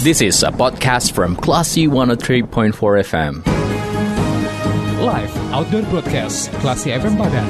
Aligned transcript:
This 0.00 0.24
is 0.24 0.40
a 0.40 0.48
podcast 0.48 1.12
from 1.12 1.36
Classy 1.36 1.84
103.4 1.84 2.72
FM. 2.72 3.44
Live 5.04 5.28
Outdoor 5.52 5.84
Broadcast 5.92 6.48
Klasi 6.64 6.96
FM 6.96 7.20
Padang. 7.20 7.44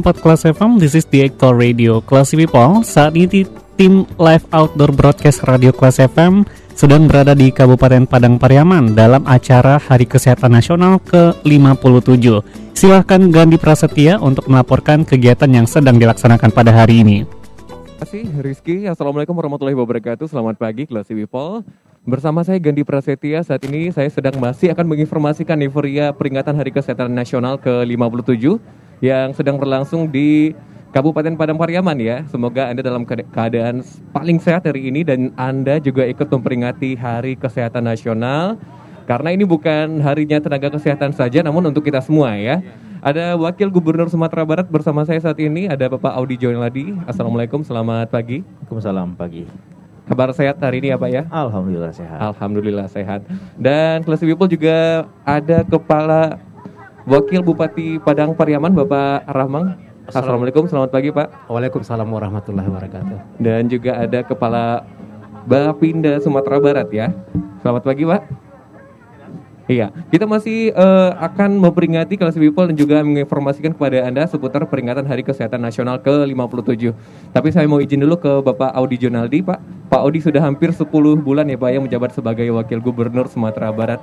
empat 0.00 0.16
kelas 0.24 0.48
FM, 0.48 0.80
this 0.80 0.96
is 0.96 1.04
the 1.12 1.28
Actor 1.28 1.52
Radio 1.52 2.00
Classy 2.00 2.40
People. 2.40 2.80
Saat 2.80 3.20
ini 3.20 3.59
tim 3.80 4.04
live 4.20 4.44
outdoor 4.52 4.92
broadcast 4.92 5.40
Radio 5.48 5.72
Kelas 5.72 6.04
FM 6.04 6.44
sedang 6.76 7.08
berada 7.08 7.32
di 7.32 7.48
Kabupaten 7.48 8.04
Padang 8.04 8.36
Pariaman 8.36 8.92
dalam 8.92 9.24
acara 9.24 9.80
Hari 9.80 10.04
Kesehatan 10.04 10.52
Nasional 10.52 11.00
ke-57. 11.00 12.44
Silahkan 12.76 13.24
Gandhi 13.32 13.56
Prasetya 13.56 14.20
untuk 14.20 14.52
melaporkan 14.52 15.00
kegiatan 15.08 15.48
yang 15.48 15.64
sedang 15.64 15.96
dilaksanakan 15.96 16.52
pada 16.52 16.76
hari 16.76 17.00
ini. 17.00 17.24
Terima 17.24 18.04
kasih 18.04 18.24
Rizky. 18.44 18.76
Assalamualaikum 18.84 19.32
warahmatullahi 19.32 19.80
wabarakatuh. 19.80 20.28
Selamat 20.28 20.60
pagi 20.60 20.84
Classy 20.84 21.16
People. 21.16 21.64
Bersama 22.04 22.44
saya 22.44 22.60
Gandhi 22.60 22.84
Prasetya, 22.84 23.40
saat 23.40 23.64
ini 23.64 23.88
saya 23.96 24.12
sedang 24.12 24.36
masih 24.36 24.76
akan 24.76 24.84
menginformasikan 24.92 25.56
euforia 25.64 26.12
peringatan 26.12 26.52
Hari 26.52 26.68
Kesehatan 26.68 27.16
Nasional 27.16 27.56
ke-57 27.56 28.60
yang 29.00 29.32
sedang 29.32 29.56
berlangsung 29.56 30.04
di 30.12 30.52
Kabupaten 30.90 31.38
Padang 31.38 31.54
Pariaman 31.54 31.94
ya. 32.02 32.26
Semoga 32.26 32.66
Anda 32.66 32.82
dalam 32.82 33.06
keadaan 33.06 33.86
paling 34.10 34.42
sehat 34.42 34.66
hari 34.66 34.90
ini 34.90 35.06
dan 35.06 35.30
Anda 35.38 35.78
juga 35.78 36.02
ikut 36.02 36.26
memperingati 36.26 36.98
Hari 36.98 37.38
Kesehatan 37.38 37.86
Nasional. 37.86 38.58
Karena 39.06 39.30
ini 39.30 39.46
bukan 39.46 40.02
harinya 40.02 40.42
tenaga 40.42 40.70
kesehatan 40.70 41.14
saja 41.14 41.46
namun 41.46 41.70
untuk 41.70 41.86
kita 41.86 42.02
semua 42.02 42.34
ya. 42.34 42.58
Ada 43.06 43.38
Wakil 43.38 43.70
Gubernur 43.70 44.10
Sumatera 44.10 44.42
Barat 44.42 44.66
bersama 44.66 45.06
saya 45.06 45.22
saat 45.22 45.38
ini 45.38 45.70
ada 45.70 45.86
Bapak 45.86 46.10
Audi 46.10 46.34
Joeladi. 46.34 46.90
Assalamualaikum, 47.06 47.62
selamat 47.62 48.10
pagi. 48.10 48.42
Waalaikumsalam 48.42 49.14
pagi. 49.14 49.46
Kabar 50.10 50.34
sehat 50.34 50.58
hari 50.58 50.82
ini 50.82 50.90
apa 50.90 51.06
ya? 51.06 51.22
Alhamdulillah 51.30 51.94
sehat. 51.94 52.18
Alhamdulillah 52.18 52.86
sehat. 52.90 53.22
Dan 53.54 54.02
Classy 54.02 54.26
People 54.26 54.50
juga 54.50 55.06
ada 55.22 55.62
Kepala 55.62 56.42
Wakil 57.06 57.46
Bupati 57.46 58.02
Padang 58.02 58.34
Pariaman 58.34 58.74
Bapak 58.74 59.22
Rahmang. 59.30 59.89
Assalamualaikum, 60.08 60.64
selamat 60.64 60.88
pagi 60.88 61.12
Pak. 61.12 61.52
Waalaikumsalam 61.52 62.08
warahmatullahi 62.08 62.68
wabarakatuh. 62.72 63.36
Dan 63.36 63.68
juga 63.68 64.00
ada 64.00 64.24
Kepala 64.24 64.88
Bapinda 65.44 66.16
Sumatera 66.24 66.56
Barat 66.56 66.88
ya. 66.88 67.12
Selamat 67.60 67.84
pagi 67.84 68.08
Pak. 68.08 68.22
Iya, 69.70 69.94
kita 70.10 70.26
masih 70.26 70.74
uh, 70.74 71.14
akan 71.20 71.54
memperingati 71.62 72.18
kelas 72.18 72.34
people 72.34 72.66
dan 72.66 72.74
juga 72.74 73.06
menginformasikan 73.06 73.70
kepada 73.70 74.02
Anda 74.02 74.26
seputar 74.26 74.66
peringatan 74.66 75.06
Hari 75.06 75.22
Kesehatan 75.22 75.62
Nasional 75.62 76.02
ke-57. 76.02 76.90
Tapi 77.30 77.48
saya 77.54 77.70
mau 77.70 77.78
izin 77.78 78.02
dulu 78.02 78.18
ke 78.18 78.32
Bapak 78.42 78.74
Audi 78.74 78.98
Jonaldi, 78.98 79.46
Pak. 79.46 79.62
Pak 79.86 80.00
Audi 80.02 80.18
sudah 80.18 80.42
hampir 80.42 80.74
10 80.74 80.90
bulan 81.22 81.46
ya 81.46 81.54
Pak 81.54 81.70
yang 81.70 81.86
menjabat 81.86 82.10
sebagai 82.10 82.50
Wakil 82.50 82.82
Gubernur 82.82 83.30
Sumatera 83.30 83.70
Barat 83.70 84.02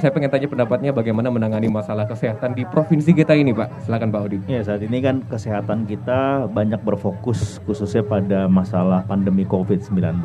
saya 0.00 0.10
pengen 0.10 0.30
tanya 0.32 0.48
pendapatnya 0.48 0.90
bagaimana 0.90 1.28
menangani 1.30 1.70
masalah 1.70 2.08
kesehatan 2.08 2.56
di 2.56 2.66
provinsi 2.66 3.12
kita 3.12 3.36
ini, 3.36 3.54
Pak. 3.54 3.86
Silakan 3.86 4.10
Pak 4.10 4.20
Odi. 4.26 4.38
Ya, 4.48 4.60
saat 4.64 4.82
ini 4.82 4.98
kan 4.98 5.22
kesehatan 5.26 5.86
kita 5.86 6.50
banyak 6.50 6.80
berfokus 6.82 7.62
khususnya 7.64 8.02
pada 8.02 8.50
masalah 8.50 9.04
pandemi 9.04 9.46
COVID-19. 9.46 10.22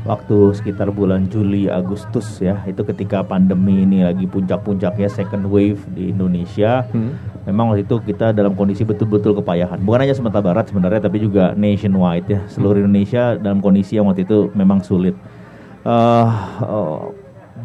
Waktu 0.00 0.56
sekitar 0.56 0.88
bulan 0.96 1.28
Juli 1.28 1.68
Agustus 1.68 2.40
ya, 2.40 2.64
itu 2.64 2.80
ketika 2.88 3.20
pandemi 3.20 3.84
ini 3.84 4.00
lagi 4.00 4.24
puncak-puncaknya 4.24 5.12
second 5.12 5.52
wave 5.52 5.82
di 5.92 6.08
Indonesia. 6.08 6.88
Hmm. 6.88 7.20
Memang 7.44 7.74
waktu 7.74 7.84
itu 7.84 8.00
kita 8.08 8.32
dalam 8.32 8.56
kondisi 8.56 8.80
betul-betul 8.80 9.36
kepayahan. 9.36 9.76
Bukan 9.84 10.00
hanya 10.00 10.16
Sumatera 10.16 10.40
Barat 10.40 10.72
sebenarnya 10.72 11.04
tapi 11.04 11.20
juga 11.20 11.52
nationwide 11.52 12.28
ya. 12.32 12.40
Seluruh 12.48 12.80
Indonesia 12.80 13.36
dalam 13.36 13.60
kondisi 13.60 14.00
yang 14.00 14.08
waktu 14.08 14.24
itu 14.24 14.48
memang 14.56 14.80
sulit. 14.80 15.12
Uh, 15.84 16.28
uh, 16.64 17.00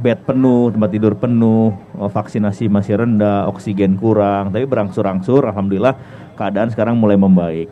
bed 0.01 0.27
penuh, 0.27 0.71
tempat 0.71 0.89
tidur 0.91 1.13
penuh, 1.15 1.71
oh, 1.95 2.11
vaksinasi 2.11 2.67
masih 2.67 2.99
rendah, 2.99 3.47
oksigen 3.47 3.95
kurang, 3.95 4.51
tapi 4.51 4.67
berangsur-angsur, 4.67 5.47
alhamdulillah 5.47 5.95
keadaan 6.35 6.71
sekarang 6.71 6.99
mulai 6.99 7.15
membaik. 7.15 7.69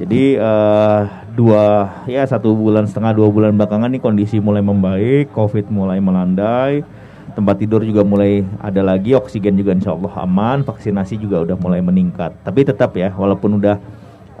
Jadi 0.00 0.40
uh, 0.40 1.04
dua 1.36 1.92
ya 2.08 2.24
satu 2.24 2.56
bulan 2.56 2.88
setengah 2.88 3.12
dua 3.12 3.28
bulan 3.28 3.52
belakangan 3.52 3.92
ini 3.92 4.00
kondisi 4.00 4.40
mulai 4.40 4.64
membaik, 4.64 5.28
COVID 5.36 5.68
mulai 5.68 6.00
melandai, 6.00 6.80
tempat 7.36 7.60
tidur 7.60 7.84
juga 7.84 8.00
mulai 8.00 8.40
ada 8.64 8.80
lagi, 8.80 9.12
oksigen 9.12 9.60
juga 9.60 9.76
insya 9.76 9.92
Allah 9.92 10.14
aman, 10.24 10.64
vaksinasi 10.64 11.20
juga 11.20 11.44
udah 11.44 11.56
mulai 11.60 11.84
meningkat. 11.84 12.32
Tapi 12.40 12.64
tetap 12.64 12.96
ya, 12.96 13.12
walaupun 13.12 13.60
udah 13.60 13.76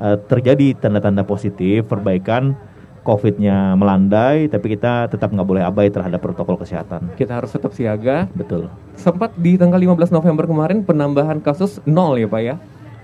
uh, 0.00 0.16
terjadi 0.24 0.80
tanda-tanda 0.80 1.28
positif, 1.28 1.84
perbaikan 1.84 2.56
COVID-nya 3.00 3.74
melandai, 3.80 4.46
tapi 4.52 4.76
kita 4.76 5.08
tetap 5.08 5.32
nggak 5.32 5.48
boleh 5.48 5.64
abai 5.64 5.88
terhadap 5.88 6.20
protokol 6.20 6.60
kesehatan. 6.60 7.16
Kita 7.16 7.40
harus 7.40 7.50
tetap 7.50 7.72
siaga. 7.72 8.28
Betul. 8.36 8.68
Sempat 8.94 9.32
di 9.40 9.56
tanggal 9.56 9.80
15 9.80 10.12
November 10.12 10.44
kemarin 10.44 10.84
penambahan 10.84 11.40
kasus 11.40 11.80
nol 11.88 12.20
ya 12.20 12.28
Pak 12.28 12.42
ya? 12.44 12.54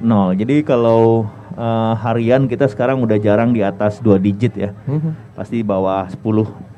Nol. 0.04 0.36
Jadi 0.36 0.60
kalau 0.60 1.24
uh, 1.56 1.94
harian 1.96 2.44
kita 2.44 2.68
sekarang 2.68 3.00
udah 3.00 3.16
jarang 3.16 3.56
di 3.56 3.64
atas 3.64 4.04
dua 4.04 4.20
digit 4.20 4.52
ya. 4.52 4.76
Mm 4.84 4.98
-hmm. 5.00 5.12
Pasti 5.32 5.64
bawah 5.64 6.04
10 6.12 6.75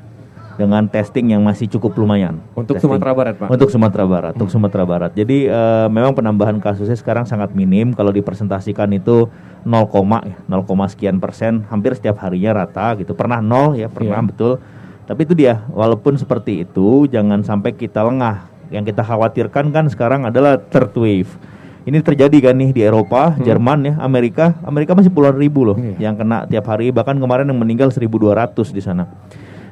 dengan 0.59 0.83
testing 0.91 1.31
yang 1.31 1.39
masih 1.39 1.71
cukup 1.71 1.95
lumayan. 1.95 2.43
Untuk 2.51 2.75
testing. 2.75 2.91
Sumatera 2.91 3.15
Barat, 3.15 3.33
Pak. 3.39 3.47
Untuk 3.47 3.69
Sumatera 3.71 4.03
Barat, 4.03 4.31
hmm. 4.35 4.39
untuk 4.43 4.51
Sumatera 4.51 4.83
Barat. 4.83 5.11
Jadi 5.15 5.47
uh, 5.47 5.87
memang 5.87 6.11
penambahan 6.11 6.59
kasusnya 6.59 6.99
sekarang 6.99 7.23
sangat 7.23 7.55
minim 7.55 7.95
kalau 7.95 8.11
dipresentasikan 8.11 8.91
itu 8.91 9.31
0, 9.63 9.87
0, 9.87 10.91
sekian 10.91 11.23
persen, 11.23 11.63
hampir 11.71 11.95
setiap 11.95 12.19
harinya 12.19 12.67
rata 12.67 12.99
gitu. 12.99 13.15
Pernah 13.15 13.39
nol 13.39 13.79
ya, 13.79 13.87
pernah 13.87 14.19
yeah. 14.19 14.27
betul. 14.27 14.53
Tapi 15.07 15.23
itu 15.23 15.33
dia, 15.33 15.63
walaupun 15.71 16.19
seperti 16.19 16.67
itu 16.67 17.07
jangan 17.07 17.39
sampai 17.47 17.71
kita 17.71 18.03
lengah. 18.03 18.51
Yang 18.69 18.93
kita 18.93 19.01
khawatirkan 19.01 19.71
kan 19.71 19.87
sekarang 19.87 20.27
adalah 20.27 20.59
third 20.59 20.91
wave. 20.99 21.31
Ini 21.87 22.05
terjadi 22.05 22.51
kan 22.51 22.59
nih 22.59 22.75
di 22.75 22.81
Eropa, 22.83 23.33
hmm. 23.33 23.41
Jerman 23.47 23.79
ya, 23.87 23.93
Amerika. 24.03 24.59
Amerika 24.67 24.91
masih 24.93 25.09
puluhan 25.09 25.39
ribu 25.39 25.63
loh 25.63 25.79
yeah. 25.79 26.11
yang 26.11 26.19
kena 26.19 26.43
tiap 26.45 26.67
hari, 26.67 26.91
bahkan 26.91 27.15
kemarin 27.15 27.47
yang 27.47 27.57
meninggal 27.57 27.89
1200 27.89 28.75
di 28.75 28.83
sana. 28.83 29.07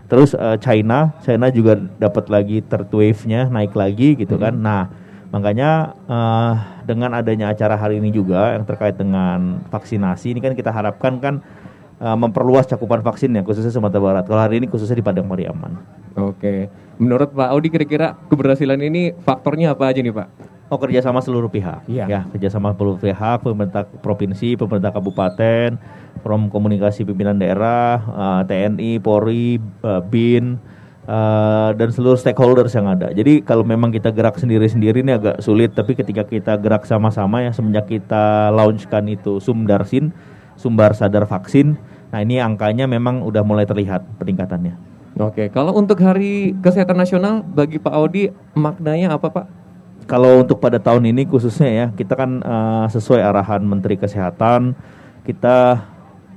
Terus 0.08 0.32
uh, 0.34 0.56
China, 0.60 1.12
China 1.24 1.52
juga 1.52 1.76
dapat 2.00 2.32
lagi 2.32 2.64
third 2.64 2.88
wave-nya 2.92 3.52
naik 3.52 3.76
lagi 3.76 4.16
gitu 4.16 4.40
kan. 4.40 4.56
hmm. 4.56 4.64
kan. 4.64 4.68
Nah, 4.68 4.84
makanya 5.28 5.70
uh, 6.08 6.54
dengan 6.88 7.12
adanya 7.12 7.52
acara 7.52 7.76
hari 7.76 8.00
ini 8.00 8.16
juga 8.16 8.56
yang 8.56 8.64
terkait 8.64 8.96
dengan 8.96 9.60
vaksinasi 9.68 10.32
ini 10.32 10.40
kan 10.40 10.56
kita 10.56 10.72
harapkan 10.72 11.20
kan 11.20 11.44
uh, 12.00 12.16
memperluas 12.16 12.64
cakupan 12.64 13.04
vaksinnya 13.04 13.44
khususnya 13.44 13.76
Sumatera 13.76 14.00
Barat. 14.00 14.24
Kalau 14.24 14.40
hari 14.40 14.64
ini 14.64 14.72
khususnya 14.72 14.96
di 14.96 15.04
Padang 15.04 15.28
Pariaman. 15.28 15.76
Oke. 16.16 16.72
Menurut 16.98 17.36
Pak 17.36 17.50
Audi 17.54 17.70
kira-kira 17.70 18.18
keberhasilan 18.32 18.80
ini 18.82 19.14
faktornya 19.22 19.76
apa 19.76 19.92
aja 19.92 20.00
nih 20.02 20.16
Pak? 20.16 20.47
Oh 20.68 20.76
kerjasama 20.76 21.24
seluruh 21.24 21.48
pihak. 21.48 21.88
Iya. 21.88 22.06
Ya 22.12 22.22
kerjasama 22.28 22.76
seluruh 22.76 23.00
pihak, 23.00 23.40
pemerintah 23.40 23.88
provinsi, 24.04 24.60
pemerintah 24.60 24.92
kabupaten, 24.92 25.80
Forum 26.20 26.52
Komunikasi 26.52 27.08
Pimpinan 27.08 27.40
Daerah, 27.40 28.04
uh, 28.04 28.42
eh, 28.44 28.68
TNI, 28.68 28.92
Polri, 29.00 29.64
uh, 29.88 30.04
BIN, 30.04 30.60
uh, 31.08 31.72
dan 31.72 31.90
seluruh 31.90 32.20
stakeholders 32.20 32.76
yang 32.76 32.92
ada. 32.92 33.16
Jadi 33.16 33.40
kalau 33.48 33.64
memang 33.64 33.96
kita 33.96 34.12
gerak 34.12 34.36
sendiri-sendiri 34.36 35.02
ini 35.02 35.16
agak 35.16 35.40
sulit, 35.40 35.72
tapi 35.72 35.96
ketika 35.96 36.28
kita 36.28 36.60
gerak 36.60 36.84
sama-sama 36.84 37.48
ya 37.48 37.56
semenjak 37.56 37.88
kita 37.88 38.52
launchkan 38.52 39.08
itu 39.08 39.40
Sumdarsin, 39.40 40.12
Sumbar 40.60 40.92
Sadar 41.00 41.24
Vaksin, 41.24 41.80
nah 42.12 42.20
ini 42.20 42.44
angkanya 42.44 42.92
memang 42.92 43.24
udah 43.24 43.42
mulai 43.48 43.64
terlihat 43.64 44.04
peningkatannya. 44.20 44.76
Oke, 45.18 45.50
kalau 45.50 45.74
untuk 45.74 45.98
Hari 45.98 46.54
Kesehatan 46.62 46.94
Nasional 46.94 47.42
bagi 47.42 47.82
Pak 47.82 47.90
Audi 47.90 48.30
maknanya 48.54 49.18
apa 49.18 49.34
Pak? 49.34 49.67
Kalau 50.08 50.40
untuk 50.40 50.64
pada 50.64 50.80
tahun 50.80 51.12
ini 51.12 51.28
khususnya 51.28 51.68
ya, 51.68 51.88
kita 51.92 52.16
kan 52.16 52.40
uh, 52.40 52.88
sesuai 52.88 53.20
arahan 53.20 53.60
Menteri 53.68 54.00
Kesehatan, 54.00 54.72
kita 55.28 55.84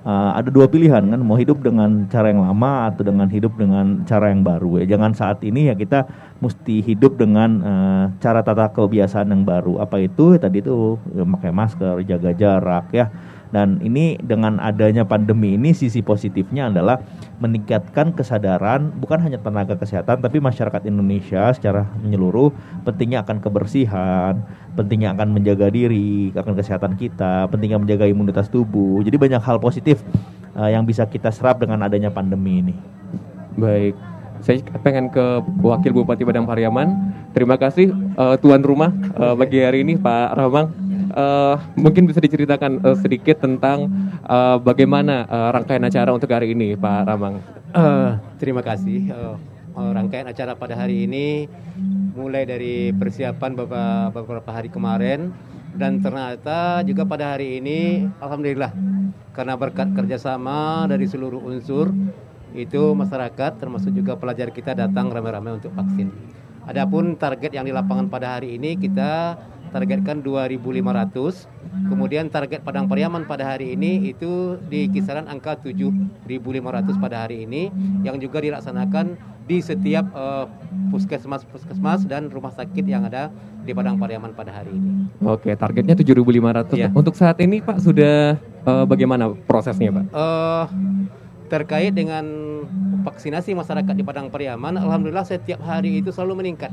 uh, 0.02 0.30
ada 0.34 0.50
dua 0.50 0.66
pilihan 0.66 0.98
kan 1.06 1.20
mau 1.22 1.38
hidup 1.38 1.62
dengan 1.62 2.10
cara 2.10 2.34
yang 2.34 2.42
lama 2.42 2.90
atau 2.90 3.06
dengan 3.06 3.30
hidup 3.30 3.54
dengan 3.54 4.02
cara 4.10 4.34
yang 4.34 4.42
baru 4.42 4.82
ya. 4.82 4.98
Jangan 4.98 5.14
saat 5.14 5.38
ini 5.46 5.70
ya 5.70 5.78
kita 5.78 6.10
mesti 6.42 6.82
hidup 6.82 7.14
dengan 7.14 7.50
uh, 7.62 8.04
cara 8.18 8.42
tata 8.42 8.74
kebiasaan 8.74 9.30
yang 9.30 9.46
baru. 9.46 9.78
Apa 9.78 10.02
itu? 10.02 10.34
Tadi 10.34 10.66
itu 10.66 10.98
ya, 11.14 11.22
pakai 11.22 11.54
masker 11.54 11.94
jaga 12.02 12.30
jarak 12.34 12.90
ya 12.90 13.06
dan 13.50 13.82
ini 13.82 14.14
dengan 14.22 14.62
adanya 14.62 15.02
pandemi 15.02 15.58
ini 15.58 15.74
sisi 15.74 16.02
positifnya 16.02 16.70
adalah 16.70 17.02
meningkatkan 17.42 18.14
kesadaran 18.14 18.94
bukan 18.98 19.18
hanya 19.22 19.42
tenaga 19.42 19.74
kesehatan 19.74 20.22
tapi 20.22 20.38
masyarakat 20.38 20.86
Indonesia 20.86 21.50
secara 21.50 21.86
menyeluruh 21.98 22.54
pentingnya 22.86 23.26
akan 23.26 23.42
kebersihan, 23.42 24.42
pentingnya 24.78 25.12
akan 25.18 25.34
menjaga 25.34 25.66
diri, 25.68 26.30
akan 26.34 26.54
kesehatan 26.54 26.94
kita, 26.94 27.50
pentingnya 27.50 27.82
menjaga 27.82 28.06
imunitas 28.06 28.46
tubuh. 28.46 29.02
Jadi 29.02 29.16
banyak 29.18 29.42
hal 29.42 29.58
positif 29.58 30.00
uh, 30.54 30.70
yang 30.70 30.86
bisa 30.86 31.06
kita 31.06 31.34
serap 31.34 31.58
dengan 31.58 31.82
adanya 31.82 32.08
pandemi 32.08 32.62
ini. 32.62 32.74
Baik. 33.58 33.94
Saya 34.40 34.64
pengen 34.80 35.12
ke 35.12 35.44
Wakil 35.60 35.92
Bupati 35.92 36.24
Padang 36.24 36.48
Pariaman. 36.48 37.12
Terima 37.36 37.60
kasih 37.60 37.92
uh, 38.16 38.40
tuan 38.40 38.64
rumah 38.64 38.88
uh, 39.20 39.36
bagi 39.36 39.60
hari 39.60 39.84
ini 39.84 40.00
Pak 40.00 40.32
Ramang. 40.32 40.89
Uh, 41.10 41.58
mungkin 41.74 42.06
bisa 42.06 42.22
diceritakan 42.22 42.78
uh, 42.86 42.96
sedikit 42.98 43.42
tentang 43.42 43.90
uh, 44.26 44.62
bagaimana 44.62 45.26
uh, 45.26 45.50
rangkaian 45.50 45.82
acara 45.82 46.10
untuk 46.14 46.30
hari 46.30 46.54
ini, 46.54 46.78
Pak 46.78 47.10
Ramang. 47.10 47.42
Uh, 47.74 48.14
terima 48.38 48.62
kasih. 48.62 49.10
Uh, 49.10 49.36
rangkaian 49.74 50.26
acara 50.26 50.54
pada 50.54 50.74
hari 50.78 51.06
ini 51.06 51.50
mulai 52.14 52.46
dari 52.46 52.90
persiapan 52.94 53.54
beberapa, 53.54 54.10
beberapa 54.12 54.50
hari 54.50 54.68
kemarin 54.68 55.30
dan 55.74 56.02
ternyata 56.02 56.82
juga 56.82 57.06
pada 57.06 57.34
hari 57.34 57.62
ini, 57.62 58.10
alhamdulillah, 58.18 58.74
karena 59.30 59.54
berkat 59.54 59.94
kerjasama 59.94 60.90
dari 60.90 61.06
seluruh 61.06 61.38
unsur 61.38 61.94
itu 62.50 62.82
masyarakat 62.98 63.62
termasuk 63.62 63.94
juga 63.94 64.18
pelajar 64.18 64.50
kita 64.50 64.74
datang 64.74 65.06
ramai-ramai 65.10 65.62
untuk 65.62 65.70
vaksin. 65.74 66.10
Adapun 66.66 67.14
target 67.16 67.54
yang 67.54 67.66
di 67.66 67.72
lapangan 67.72 68.10
pada 68.10 68.36
hari 68.38 68.58
ini 68.58 68.76
kita 68.76 69.38
targetkan 69.70 70.22
2.500. 70.22 71.90
Kemudian 71.90 72.26
target 72.28 72.60
Padang 72.66 72.90
Pariaman 72.90 73.24
pada 73.24 73.46
hari 73.46 73.78
ini 73.78 74.10
itu 74.10 74.58
di 74.66 74.90
kisaran 74.90 75.30
angka 75.30 75.58
7.500 75.62 76.26
pada 76.98 77.26
hari 77.26 77.46
ini 77.46 77.70
yang 78.02 78.18
juga 78.18 78.42
dilaksanakan 78.42 79.14
di 79.50 79.58
setiap 79.58 80.06
uh, 80.14 80.46
puskesmas 80.94 81.42
puskesmas 81.42 82.06
dan 82.06 82.30
rumah 82.30 82.54
sakit 82.54 82.86
yang 82.86 83.06
ada 83.06 83.34
di 83.66 83.74
Padang 83.74 83.98
Pariaman 83.98 84.30
pada 84.30 84.54
hari 84.54 84.70
ini. 84.70 85.10
Oke, 85.26 85.54
targetnya 85.58 85.98
7.500. 85.98 86.78
Ya. 86.78 86.88
Untuk 86.94 87.18
saat 87.18 87.38
ini 87.42 87.58
Pak 87.58 87.82
sudah 87.82 88.38
uh, 88.66 88.86
bagaimana 88.86 89.34
prosesnya 89.46 89.90
Pak? 89.90 90.04
Uh, 90.14 90.64
terkait 91.50 91.90
dengan 91.90 92.22
vaksinasi 93.02 93.58
masyarakat 93.58 93.94
di 93.96 94.06
Padang 94.06 94.30
Pariaman, 94.30 94.78
alhamdulillah 94.78 95.26
setiap 95.26 95.58
hari 95.66 95.98
itu 95.98 96.14
selalu 96.14 96.46
meningkat. 96.46 96.70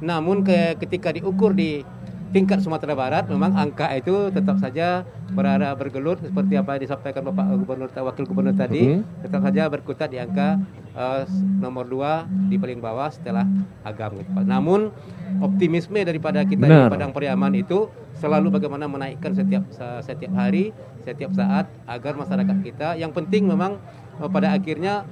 Namun 0.00 0.42
ke, 0.42 0.80
ketika 0.80 1.12
diukur 1.12 1.52
di 1.52 1.86
tingkat 2.30 2.62
Sumatera 2.62 2.94
Barat, 2.94 3.26
memang 3.26 3.54
angka 3.58 3.90
itu 3.94 4.30
tetap 4.30 4.56
saja 4.62 5.02
berada 5.34 5.74
bergelut 5.74 6.22
seperti 6.22 6.54
apa 6.58 6.78
yang 6.78 6.82
disampaikan 6.86 7.22
Bapak 7.26 7.58
Gubernur 7.58 7.90
Wakil 7.90 8.24
Gubernur 8.26 8.54
tadi, 8.54 8.82
mm 8.86 8.94
-hmm. 9.02 9.22
tetap 9.26 9.40
saja 9.42 9.62
berkutat 9.66 10.08
di 10.10 10.18
angka 10.18 10.58
uh, 10.94 11.22
nomor 11.58 11.86
dua 11.86 12.26
di 12.50 12.58
paling 12.58 12.78
bawah 12.78 13.10
setelah 13.10 13.46
agam. 13.82 14.18
Gitu, 14.18 14.30
Namun 14.46 14.94
optimisme 15.42 16.02
daripada 16.02 16.42
kita 16.46 16.66
Benar. 16.66 16.86
di 16.90 16.92
Padang 16.94 17.12
Pariaman 17.14 17.54
itu 17.58 17.90
selalu 18.18 18.52
bagaimana 18.52 18.86
menaikkan 18.86 19.32
setiap 19.34 19.64
setiap 20.02 20.32
hari, 20.34 20.74
setiap 21.02 21.32
saat 21.34 21.66
agar 21.86 22.14
masyarakat 22.14 22.56
kita 22.62 22.88
yang 22.98 23.10
penting 23.10 23.48
memang 23.48 23.78
eh, 24.20 24.30
pada 24.30 24.54
akhirnya 24.54 25.06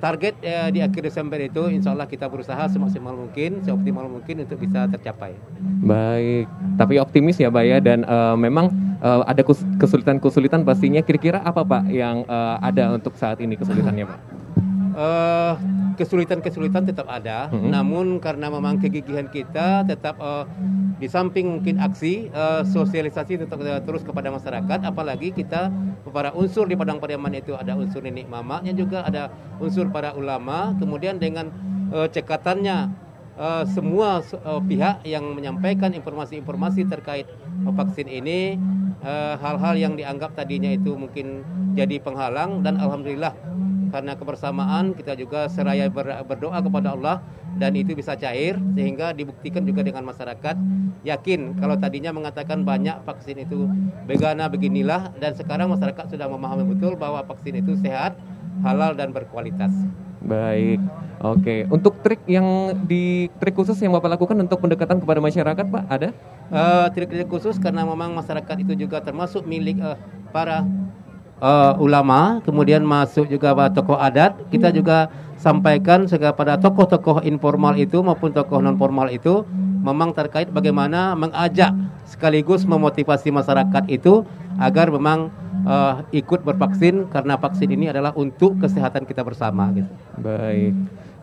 target 0.00 0.34
eh, 0.42 0.68
di 0.74 0.80
akhir 0.82 1.02
Desember 1.06 1.38
itu 1.38 1.70
insya 1.70 1.94
Allah 1.94 2.08
kita 2.08 2.26
berusaha 2.26 2.66
semaksimal 2.70 3.14
mungkin, 3.14 3.62
seoptimal 3.62 4.06
mungkin 4.10 4.42
untuk 4.42 4.58
bisa 4.60 4.86
tercapai. 4.90 5.36
Baik, 5.84 6.48
tapi 6.80 6.98
optimis 6.98 7.36
ya 7.36 7.52
Pak 7.52 7.64
ya 7.64 7.78
dan 7.78 8.08
uh, 8.08 8.34
memang 8.34 8.72
uh, 9.04 9.22
ada 9.28 9.44
kesulitan-kesulitan 9.78 10.64
pastinya. 10.64 11.04
Kira-kira 11.04 11.44
apa 11.44 11.60
Pak 11.60 11.84
yang 11.92 12.24
uh, 12.24 12.56
ada 12.64 12.96
untuk 12.96 13.14
saat 13.20 13.38
ini 13.38 13.54
kesulitannya 13.54 14.08
Pak? 14.08 14.33
Uh, 14.94 15.58
kesulitan-kesulitan 15.98 16.88
tetap 16.88 17.06
ada, 17.06 17.50
mm 17.50 17.58
-hmm. 17.58 17.70
namun 17.70 18.06
karena 18.18 18.50
memang 18.50 18.78
kegigihan 18.82 19.28
kita 19.30 19.86
tetap 19.86 20.18
uh, 20.18 20.46
di 20.98 21.10
samping 21.10 21.60
mungkin 21.60 21.82
aksi 21.82 22.30
uh, 22.30 22.62
sosialisasi 22.62 23.42
tetap 23.46 23.58
uh, 23.60 23.82
terus 23.82 24.06
kepada 24.06 24.30
masyarakat, 24.30 24.78
apalagi 24.86 25.34
kita 25.34 25.70
para 26.14 26.30
unsur 26.34 26.70
di 26.70 26.78
Padang 26.78 27.02
Pariaman 27.02 27.34
itu 27.34 27.58
ada 27.58 27.74
unsur 27.74 28.02
nenek 28.02 28.30
mamanya 28.30 28.70
juga 28.70 29.02
ada 29.02 29.30
unsur 29.58 29.90
para 29.90 30.14
ulama, 30.14 30.74
kemudian 30.78 31.18
dengan 31.18 31.50
uh, 31.90 32.06
cekatannya 32.06 32.90
uh, 33.38 33.64
semua 33.66 34.22
uh, 34.42 34.62
pihak 34.62 35.02
yang 35.06 35.34
menyampaikan 35.34 35.94
informasi-informasi 35.94 36.86
terkait 36.86 37.26
vaksin 37.64 38.10
ini 38.10 38.58
hal-hal 39.40 39.74
uh, 39.76 39.80
yang 39.80 39.94
dianggap 39.96 40.32
tadinya 40.32 40.72
itu 40.72 40.96
mungkin 40.96 41.44
jadi 41.74 42.00
penghalang 42.00 42.62
dan 42.64 42.78
alhamdulillah 42.80 43.34
karena 43.94 44.18
kebersamaan 44.18 44.90
kita 44.98 45.14
juga 45.14 45.46
seraya 45.46 45.86
ber, 45.86 46.26
berdoa 46.26 46.58
kepada 46.58 46.98
Allah 46.98 47.22
dan 47.54 47.78
itu 47.78 47.94
bisa 47.94 48.18
cair 48.18 48.58
sehingga 48.74 49.14
dibuktikan 49.14 49.62
juga 49.62 49.86
dengan 49.86 50.02
masyarakat 50.02 50.58
yakin 51.06 51.54
kalau 51.62 51.78
tadinya 51.78 52.10
mengatakan 52.10 52.66
banyak 52.66 52.98
vaksin 53.06 53.46
itu 53.46 53.70
begana 54.10 54.50
beginilah 54.50 55.14
dan 55.22 55.38
sekarang 55.38 55.70
masyarakat 55.70 56.10
sudah 56.10 56.26
memahami 56.26 56.74
betul 56.74 56.98
bahwa 56.98 57.22
vaksin 57.22 57.62
itu 57.62 57.78
sehat, 57.78 58.18
halal 58.66 58.98
dan 58.98 59.14
berkualitas. 59.14 59.70
Baik. 60.24 60.80
Oke, 61.20 61.68
untuk 61.68 62.00
trik 62.04 62.20
yang 62.28 62.76
di 62.84 63.32
trik 63.40 63.56
khusus 63.56 63.76
yang 63.80 63.96
Bapak 63.96 64.16
lakukan 64.16 64.36
untuk 64.40 64.60
pendekatan 64.60 65.00
kepada 65.00 65.20
masyarakat, 65.20 65.66
Pak, 65.68 65.84
ada? 65.88 66.08
Uh, 66.52 66.88
trik-trik 66.92 67.28
khusus 67.28 67.56
karena 67.56 67.84
memang 67.84 68.12
masyarakat 68.12 68.56
itu 68.60 68.76
juga 68.76 69.00
termasuk 69.00 69.44
milik 69.48 69.80
uh, 69.80 69.96
para 70.32 70.64
uh, 71.40 71.74
ulama, 71.80 72.42
kemudian 72.44 72.82
masuk 72.84 73.26
juga 73.30 73.54
pada 73.54 73.70
tokoh 73.72 73.98
adat, 73.98 74.36
kita 74.50 74.70
juga 74.74 75.10
sampaikan 75.38 76.06
kepada 76.08 76.56
tokoh-tokoh 76.56 77.20
informal 77.26 77.76
itu 77.76 78.00
maupun 78.00 78.32
tokoh 78.32 78.64
non 78.64 78.78
formal 78.80 79.12
itu 79.12 79.44
memang 79.84 80.16
terkait 80.16 80.48
bagaimana 80.48 81.12
mengajak 81.12 81.76
sekaligus 82.08 82.64
memotivasi 82.64 83.28
masyarakat 83.28 83.84
itu 83.92 84.24
agar 84.56 84.88
memang 84.88 85.28
uh, 85.68 86.00
ikut 86.16 86.40
bervaksin 86.40 87.12
karena 87.12 87.36
vaksin 87.36 87.68
ini 87.68 87.92
adalah 87.92 88.16
untuk 88.16 88.56
kesehatan 88.56 89.04
kita 89.04 89.20
bersama 89.20 89.68
gitu. 89.76 89.90
Baik. 90.16 90.72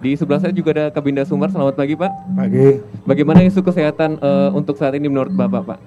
Di 0.01 0.17
sebelah 0.17 0.41
saya 0.41 0.53
juga 0.53 0.73
ada 0.73 0.85
Kabinda 0.89 1.21
Sumar. 1.25 1.53
Selamat 1.53 1.77
pagi, 1.77 1.93
Pak. 1.93 2.11
Pagi. 2.33 2.81
Bagaimana 3.05 3.45
isu 3.45 3.61
kesehatan 3.61 4.17
uh, 4.17 4.49
untuk 4.53 4.77
saat 4.77 4.97
ini 4.97 5.05
menurut 5.05 5.29
Bapak, 5.29 5.61
Pak? 5.61 5.79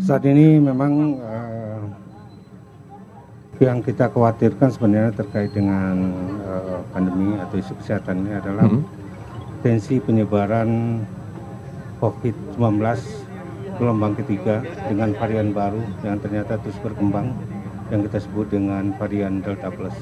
Saat 0.00 0.24
ini 0.24 0.56
memang 0.56 1.20
uh, 1.20 1.31
yang 3.62 3.78
kita 3.78 4.10
khawatirkan 4.10 4.74
sebenarnya 4.74 5.14
terkait 5.14 5.54
dengan 5.54 5.94
uh, 6.42 6.82
pandemi 6.90 7.38
atau 7.38 7.56
isu 7.62 7.78
kesehatan 7.78 8.26
ini 8.26 8.32
adalah 8.34 8.66
hmm. 8.66 8.82
tensi 9.62 10.02
penyebaran 10.02 11.02
COVID-19 12.02 12.58
gelombang 13.78 14.18
ketiga 14.18 14.66
dengan 14.90 15.14
varian 15.14 15.54
baru 15.54 15.78
yang 16.02 16.18
ternyata 16.18 16.58
terus 16.58 16.76
berkembang 16.82 17.30
yang 17.94 18.02
kita 18.08 18.18
sebut 18.24 18.50
dengan 18.50 18.90
varian 18.98 19.38
Delta 19.44 19.68
Plus. 19.70 19.94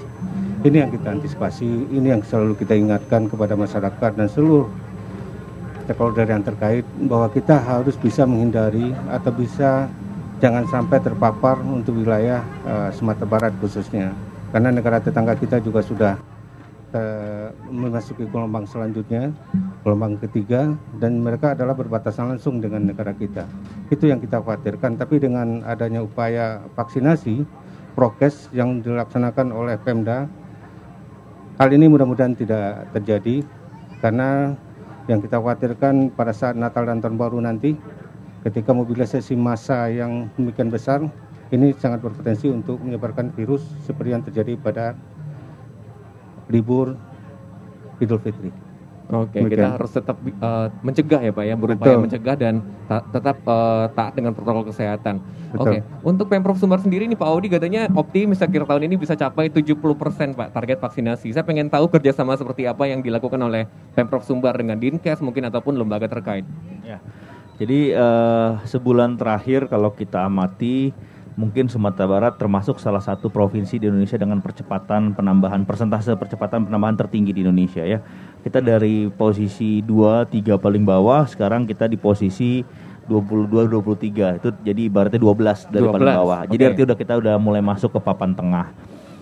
Ini 0.62 0.86
yang 0.86 0.90
kita 0.92 1.16
antisipasi, 1.16 1.90
ini 1.90 2.12
yang 2.12 2.23
selalu 2.23 2.54
kita 2.56 2.76
ingatkan 2.76 3.26
kepada 3.26 3.58
masyarakat 3.58 4.11
dan 4.14 4.28
seluruh 4.30 4.68
stakeholder 5.85 6.28
yang 6.28 6.46
terkait 6.46 6.87
bahwa 7.11 7.26
kita 7.35 7.58
harus 7.58 7.99
bisa 7.99 8.23
menghindari 8.23 8.94
atau 9.11 9.32
bisa 9.35 9.90
jangan 10.40 10.64
sampai 10.66 10.99
terpapar 11.04 11.61
untuk 11.61 12.00
wilayah 12.00 12.40
uh, 12.64 12.88
Sumatera 12.90 13.28
Barat 13.28 13.52
khususnya. 13.61 14.11
Karena 14.50 14.75
negara 14.75 14.99
tetangga 14.99 15.37
kita 15.38 15.62
juga 15.62 15.85
sudah 15.85 16.18
uh, 16.97 17.49
memasuki 17.70 18.26
gelombang 18.26 18.66
selanjutnya 18.66 19.30
gelombang 19.87 20.18
ketiga 20.18 20.75
dan 20.99 21.23
mereka 21.23 21.54
adalah 21.54 21.76
berbatasan 21.76 22.35
langsung 22.35 22.59
dengan 22.59 22.88
negara 22.88 23.14
kita. 23.14 23.47
Itu 23.92 24.09
yang 24.09 24.18
kita 24.18 24.40
khawatirkan. 24.40 24.99
Tapi 24.99 25.20
dengan 25.20 25.62
adanya 25.68 26.02
upaya 26.02 26.64
vaksinasi 26.75 27.44
prokes 27.94 28.50
yang 28.56 28.80
dilaksanakan 28.80 29.52
oleh 29.52 29.76
Pemda 29.78 30.26
hal 31.61 31.68
ini 31.68 31.87
mudah-mudahan 31.87 32.32
tidak 32.32 32.88
terjadi. 32.97 33.44
Karena 34.00 34.56
yang 35.04 35.20
kita 35.20 35.37
khawatirkan 35.37 36.16
pada 36.16 36.32
saat 36.32 36.56
Natal 36.56 36.88
dan 36.88 37.04
Tahun 37.04 37.20
Baru 37.20 37.37
nanti 37.37 37.76
ketika 38.44 38.73
mobilisasi 38.73 39.37
massa 39.37 39.88
yang 39.92 40.32
demikian 40.37 40.73
besar 40.73 41.04
ini 41.50 41.75
sangat 41.76 42.00
berpotensi 42.00 42.47
untuk 42.47 42.78
menyebarkan 42.78 43.35
virus 43.35 43.66
seperti 43.85 44.11
yang 44.14 44.23
terjadi 44.23 44.54
pada 44.56 44.94
libur 46.49 46.94
Idul 48.00 48.23
Fitri. 48.23 48.50
Oke, 49.11 49.42
Demikian. 49.42 49.59
kita 49.59 49.68
harus 49.75 49.90
tetap 49.90 50.16
uh, 50.23 50.70
mencegah 50.87 51.18
ya 51.18 51.32
Pak 51.35 51.42
ya, 51.42 51.54
berupaya 51.59 51.99
Betul. 51.99 52.04
mencegah 52.06 52.37
dan 52.38 52.62
ta 52.87 53.02
tetap 53.11 53.42
uh, 53.42 53.90
taat 53.90 54.14
dengan 54.14 54.30
protokol 54.30 54.70
kesehatan. 54.70 55.18
Oke, 55.59 55.82
untuk 56.06 56.30
Pemprov 56.30 56.54
Sumbar 56.54 56.78
sendiri 56.78 57.11
nih 57.11 57.18
Pak 57.18 57.26
Audi 57.26 57.50
katanya 57.50 57.90
optimis 57.99 58.38
akhir 58.38 58.70
tahun 58.70 58.87
ini 58.87 58.94
bisa 58.94 59.18
capai 59.18 59.50
70% 59.50 59.75
Pak 60.38 60.54
target 60.54 60.78
vaksinasi. 60.78 61.35
Saya 61.35 61.42
pengen 61.42 61.66
tahu 61.66 61.90
kerjasama 61.90 62.38
seperti 62.38 62.70
apa 62.70 62.87
yang 62.87 63.02
dilakukan 63.02 63.42
oleh 63.42 63.66
Pemprov 63.99 64.23
Sumbar 64.23 64.54
dengan 64.54 64.78
Dinkes 64.78 65.18
mungkin 65.18 65.42
ataupun 65.50 65.75
lembaga 65.75 66.06
terkait. 66.06 66.47
Ya. 66.87 67.02
Jadi 67.61 67.93
uh, 67.93 68.57
sebulan 68.64 69.21
terakhir 69.21 69.69
kalau 69.69 69.93
kita 69.93 70.25
amati 70.25 70.97
mungkin 71.37 71.69
Sumatera 71.69 72.09
Barat 72.09 72.35
termasuk 72.40 72.81
salah 72.81 73.05
satu 73.05 73.29
provinsi 73.29 73.76
di 73.76 73.85
Indonesia 73.85 74.17
dengan 74.17 74.40
percepatan 74.40 75.12
penambahan 75.12 75.69
persentase 75.69 76.17
percepatan 76.17 76.64
penambahan 76.64 76.97
tertinggi 76.97 77.37
di 77.37 77.45
Indonesia 77.45 77.85
ya. 77.85 78.00
Kita 78.40 78.64
dari 78.64 79.12
posisi 79.12 79.85
2 79.85 80.25
3 80.33 80.57
paling 80.57 80.88
bawah 80.88 81.29
sekarang 81.29 81.69
kita 81.69 81.85
di 81.85 82.00
posisi 82.00 82.64
22 83.05 83.69
23 83.69 84.40
itu 84.40 84.49
jadi 84.64 84.81
ibaratnya 84.88 85.21
12 85.21 85.69
dari 85.69 85.85
12, 85.85 85.93
paling 85.93 86.17
bawah. 86.17 86.40
Jadi 86.49 86.62
oke. 86.64 86.69
artinya 86.73 86.87
udah 86.88 86.99
kita 87.05 87.12
udah 87.21 87.35
mulai 87.37 87.61
masuk 87.61 87.93
ke 87.93 88.00
papan 88.00 88.33
tengah. 88.33 88.73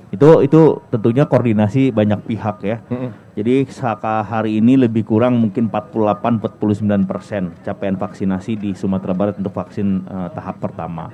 Itu 0.09 0.41
itu 0.41 0.81
tentunya 0.89 1.29
koordinasi 1.29 1.93
banyak 1.93 2.25
pihak 2.25 2.57
ya. 2.65 2.81
Mm-mm. 2.89 3.13
Jadi 3.37 3.69
saka 3.69 4.25
hari 4.25 4.59
ini 4.59 4.81
lebih 4.81 5.05
kurang 5.05 5.37
mungkin 5.37 5.69
48-49 5.69 7.05
persen 7.05 7.53
capaian 7.61 7.95
vaksinasi 7.95 8.53
di 8.57 8.71
Sumatera 8.73 9.13
Barat 9.13 9.37
untuk 9.37 9.53
vaksin 9.53 10.03
eh, 10.05 10.29
tahap 10.33 10.59
pertama. 10.59 11.13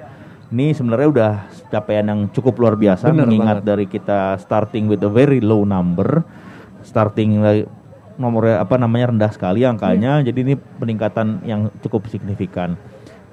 Ini 0.54 0.70
sebenarnya 0.70 1.08
udah 1.10 1.32
capaian 1.68 2.06
yang 2.06 2.20
cukup 2.30 2.54
luar 2.62 2.78
biasa 2.78 3.10
Bener 3.10 3.26
mengingat 3.26 3.60
banget. 3.60 3.66
dari 3.66 3.86
kita 3.90 4.38
starting 4.38 4.86
with 4.86 5.02
a 5.02 5.10
very 5.10 5.42
low 5.42 5.66
number, 5.66 6.22
starting 6.86 7.42
nomornya 8.14 8.62
apa 8.62 8.78
namanya 8.78 9.10
rendah 9.10 9.32
sekali 9.34 9.66
angkanya, 9.66 10.22
Iya. 10.22 10.30
jadi 10.30 10.38
ini 10.46 10.54
peningkatan 10.54 11.42
yang 11.42 11.66
cukup 11.82 12.06
signifikan. 12.06 12.78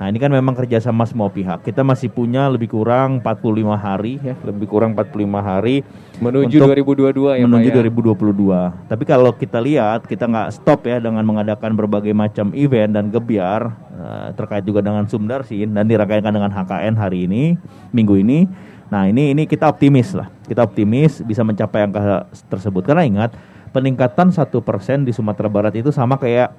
Nah 0.02 0.10
ini 0.10 0.18
kan 0.18 0.34
memang 0.34 0.58
kerjasama 0.58 1.06
semua 1.06 1.30
pihak. 1.30 1.62
Kita 1.62 1.86
masih 1.86 2.10
punya 2.10 2.50
lebih 2.50 2.74
kurang 2.74 3.22
45 3.22 3.78
hari 3.78 4.18
ya, 4.18 4.34
lebih 4.42 4.66
kurang 4.66 4.98
45 4.98 5.14
hari 5.38 5.86
Menuju 6.18 6.58
untuk 6.58 6.74
2022 7.06 7.38
ya 7.38 7.46
menuju 7.46 7.70
Pak 7.70 7.78
ya. 7.78 7.86
2022. 8.18 8.90
Tapi 8.90 9.04
kalau 9.06 9.30
kita 9.38 9.62
lihat, 9.62 10.10
kita 10.10 10.26
nggak 10.26 10.58
stop 10.58 10.90
ya 10.90 10.98
dengan 10.98 11.22
mengadakan 11.22 11.78
berbagai 11.78 12.18
macam 12.18 12.50
event 12.58 12.98
dan 12.98 13.14
gebiar 13.14 13.78
eh, 13.94 14.28
terkait 14.34 14.66
juga 14.66 14.82
dengan 14.82 15.06
Sumdarsin 15.06 15.70
dan 15.70 15.86
dirangkaikan 15.86 16.34
dengan 16.34 16.50
HKN 16.50 16.98
hari 16.98 17.30
ini, 17.30 17.62
minggu 17.94 18.26
ini. 18.26 18.50
Nah 18.90 19.06
ini 19.06 19.38
ini 19.38 19.46
kita 19.46 19.70
optimis 19.70 20.18
lah, 20.18 20.34
kita 20.50 20.66
optimis 20.66 21.22
bisa 21.22 21.46
mencapai 21.46 21.86
angka 21.86 22.26
tersebut. 22.50 22.90
Karena 22.90 23.06
ingat 23.06 23.38
peningkatan 23.70 24.34
satu 24.34 24.66
persen 24.66 25.06
di 25.06 25.14
Sumatera 25.14 25.46
Barat 25.46 25.78
itu 25.78 25.94
sama 25.94 26.18
kayak 26.18 26.58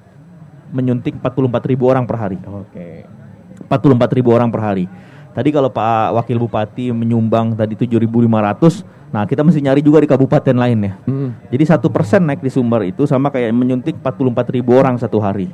menyuntik 0.71 1.19
44 1.19 1.69
ribu 1.75 1.91
orang 1.91 2.07
per 2.07 2.15
hari. 2.15 2.39
Oke. 2.47 3.22
44 3.69 4.17
ribu 4.17 4.29
orang 4.33 4.49
per 4.49 4.61
hari. 4.61 4.85
Tadi 5.33 5.49
kalau 5.49 5.73
Pak 5.73 6.13
Wakil 6.13 6.37
Bupati 6.37 6.93
menyumbang 6.93 7.57
tadi 7.57 7.73
7.500, 7.73 9.09
nah 9.09 9.25
kita 9.25 9.41
mesti 9.41 9.65
nyari 9.65 9.81
juga 9.81 9.97
di 9.97 10.05
kabupaten 10.05 10.53
lainnya. 10.53 11.01
Mm. 11.09 11.49
Jadi 11.49 11.63
satu 11.65 11.89
persen 11.89 12.29
naik 12.29 12.45
di 12.45 12.53
Sumber 12.53 12.85
itu 12.85 13.09
sama 13.09 13.33
kayak 13.33 13.49
menyuntik 13.49 13.97
44 13.97 14.53
ribu 14.53 14.77
orang 14.77 14.93
satu 15.01 15.17
hari. 15.17 15.49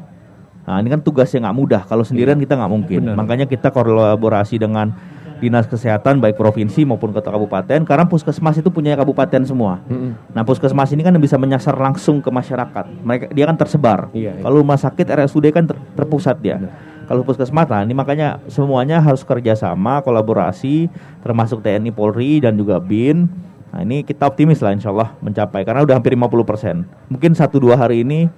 Nah 0.67 0.83
ini 0.83 0.91
kan 0.91 0.99
tugasnya 0.99 1.47
nggak 1.47 1.57
mudah. 1.57 1.81
Kalau 1.87 2.03
sendirian 2.03 2.37
kita 2.37 2.53
nggak 2.59 2.71
mungkin. 2.71 3.01
Benar. 3.07 3.15
Makanya 3.17 3.45
kita 3.47 3.71
kolaborasi 3.73 4.59
dengan 4.59 4.93
dinas 5.39 5.63
kesehatan 5.65 6.19
baik 6.19 6.35
provinsi 6.35 6.83
maupun 6.83 7.09
kota 7.09 7.31
kabupaten. 7.31 7.87
Karena 7.87 8.05
puskesmas 8.05 8.59
itu 8.59 8.67
punya 8.69 8.93
kabupaten 8.99 9.47
semua. 9.47 9.79
Mm-mm. 9.89 10.13
Nah 10.35 10.43
puskesmas 10.45 10.91
ini 10.91 11.01
kan 11.01 11.15
bisa 11.17 11.39
menyasar 11.39 11.73
langsung 11.73 12.21
ke 12.21 12.29
masyarakat. 12.29 12.85
Mereka 13.01 13.31
dia 13.33 13.45
kan 13.49 13.55
tersebar. 13.57 14.13
Iya, 14.13 14.37
iya. 14.37 14.43
Kalau 14.43 14.61
rumah 14.61 14.77
sakit 14.77 15.07
RSUD 15.09 15.49
kan 15.49 15.65
ter- 15.65 15.81
terpusat 15.97 16.37
dia. 16.37 16.61
Kalau 17.09 17.25
puskesmas, 17.25 17.65
nah 17.65 17.81
ini 17.81 17.97
makanya 17.97 18.37
semuanya 18.45 19.01
harus 19.01 19.25
kerjasama, 19.25 20.05
kolaborasi, 20.05 20.93
termasuk 21.25 21.65
TNI, 21.65 21.89
Polri 21.89 22.37
dan 22.37 22.53
juga 22.53 22.77
BIN. 22.77 23.25
Nah 23.73 23.81
ini 23.81 24.05
kita 24.05 24.29
optimis 24.29 24.61
lah 24.61 24.77
Insya 24.77 24.93
Allah 24.93 25.17
mencapai 25.17 25.65
karena 25.65 25.81
udah 25.81 25.97
hampir 25.97 26.13
50 26.13 26.45
persen. 26.45 26.85
Mungkin 27.09 27.33
satu 27.33 27.57
dua 27.57 27.81
hari 27.81 28.05
ini, 28.05 28.29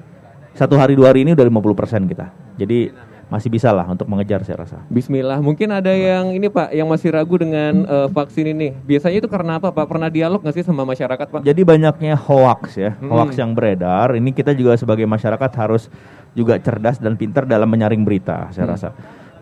satu 0.56 0.80
hari 0.80 0.96
dua 0.96 1.12
hari 1.12 1.28
ini 1.28 1.36
udah 1.36 1.44
50 1.44 1.76
persen 1.76 2.08
kita. 2.08 2.32
Jadi 2.56 3.12
masih 3.28 3.48
bisa 3.48 3.72
lah 3.72 3.88
untuk 3.88 4.12
mengejar 4.12 4.44
saya 4.44 4.68
rasa. 4.68 4.84
Bismillah. 4.92 5.40
Mungkin 5.40 5.72
ada 5.72 5.88
yang 5.96 6.36
ini 6.36 6.52
Pak, 6.52 6.76
yang 6.76 6.88
masih 6.92 7.16
ragu 7.16 7.40
dengan 7.40 7.88
eh, 7.88 8.08
vaksin 8.12 8.52
ini. 8.52 8.76
Biasanya 8.84 9.24
itu 9.24 9.30
karena 9.32 9.56
apa 9.56 9.72
Pak? 9.72 9.88
Pernah 9.88 10.12
dialog 10.12 10.44
nggak 10.44 10.52
sih 10.52 10.68
sama 10.68 10.84
masyarakat 10.84 11.28
Pak? 11.28 11.40
Jadi 11.48 11.62
banyaknya 11.64 12.20
hoax 12.20 12.76
ya, 12.76 12.92
Hmm. 13.00 13.08
hoax 13.08 13.40
yang 13.40 13.56
beredar. 13.56 14.12
Ini 14.20 14.36
kita 14.36 14.52
juga 14.52 14.76
sebagai 14.76 15.08
masyarakat 15.08 15.52
harus 15.56 15.88
juga 16.38 16.60
cerdas 16.60 16.98
dan 16.98 17.20
pintar 17.20 17.44
dalam 17.44 17.68
menyaring 17.68 18.04
berita, 18.08 18.48
saya 18.56 18.72
rasa. 18.72 18.90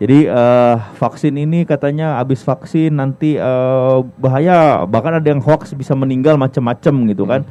Jadi 0.00 0.24
eh, 0.24 0.76
vaksin 0.96 1.36
ini 1.36 1.68
katanya 1.68 2.16
habis 2.16 2.40
vaksin 2.40 2.96
nanti 2.96 3.36
eh, 3.36 3.98
bahaya, 4.16 4.88
bahkan 4.88 5.20
ada 5.20 5.28
yang 5.28 5.44
hoax 5.44 5.76
bisa 5.76 5.92
meninggal 5.92 6.40
macam-macam 6.40 6.94
gitu 7.12 7.28
kan. 7.28 7.44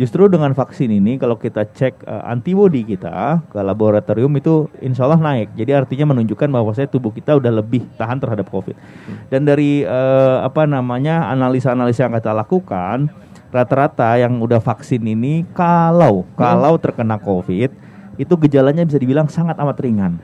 Justru 0.00 0.30
dengan 0.32 0.54
vaksin 0.56 0.88
ini 0.88 1.20
kalau 1.20 1.36
kita 1.36 1.68
cek 1.68 2.08
eh, 2.08 2.22
antibody 2.24 2.88
kita 2.88 3.44
ke 3.52 3.60
laboratorium 3.60 4.32
itu 4.40 4.72
insya 4.80 5.04
Allah 5.04 5.20
naik. 5.20 5.52
Jadi 5.52 5.76
artinya 5.76 6.16
menunjukkan 6.16 6.48
bahwa 6.48 6.72
saya 6.72 6.88
tubuh 6.88 7.12
kita 7.12 7.36
udah 7.36 7.52
lebih 7.52 7.84
tahan 8.00 8.16
terhadap 8.16 8.48
COVID. 8.48 8.80
Dan 9.28 9.44
dari 9.44 9.84
eh, 9.84 10.38
apa 10.40 10.64
namanya 10.64 11.28
analisa-analisa 11.28 12.08
yang 12.08 12.16
kita 12.16 12.32
lakukan, 12.32 13.12
rata-rata 13.52 14.16
yang 14.16 14.40
udah 14.40 14.62
vaksin 14.62 15.04
ini 15.04 15.44
kalau 15.52 16.24
kalau 16.32 16.80
terkena 16.80 17.20
COVID 17.20 17.90
itu 18.20 18.36
gejalanya 18.36 18.84
bisa 18.84 19.00
dibilang 19.00 19.32
sangat 19.32 19.56
amat 19.56 19.80
ringan 19.80 20.20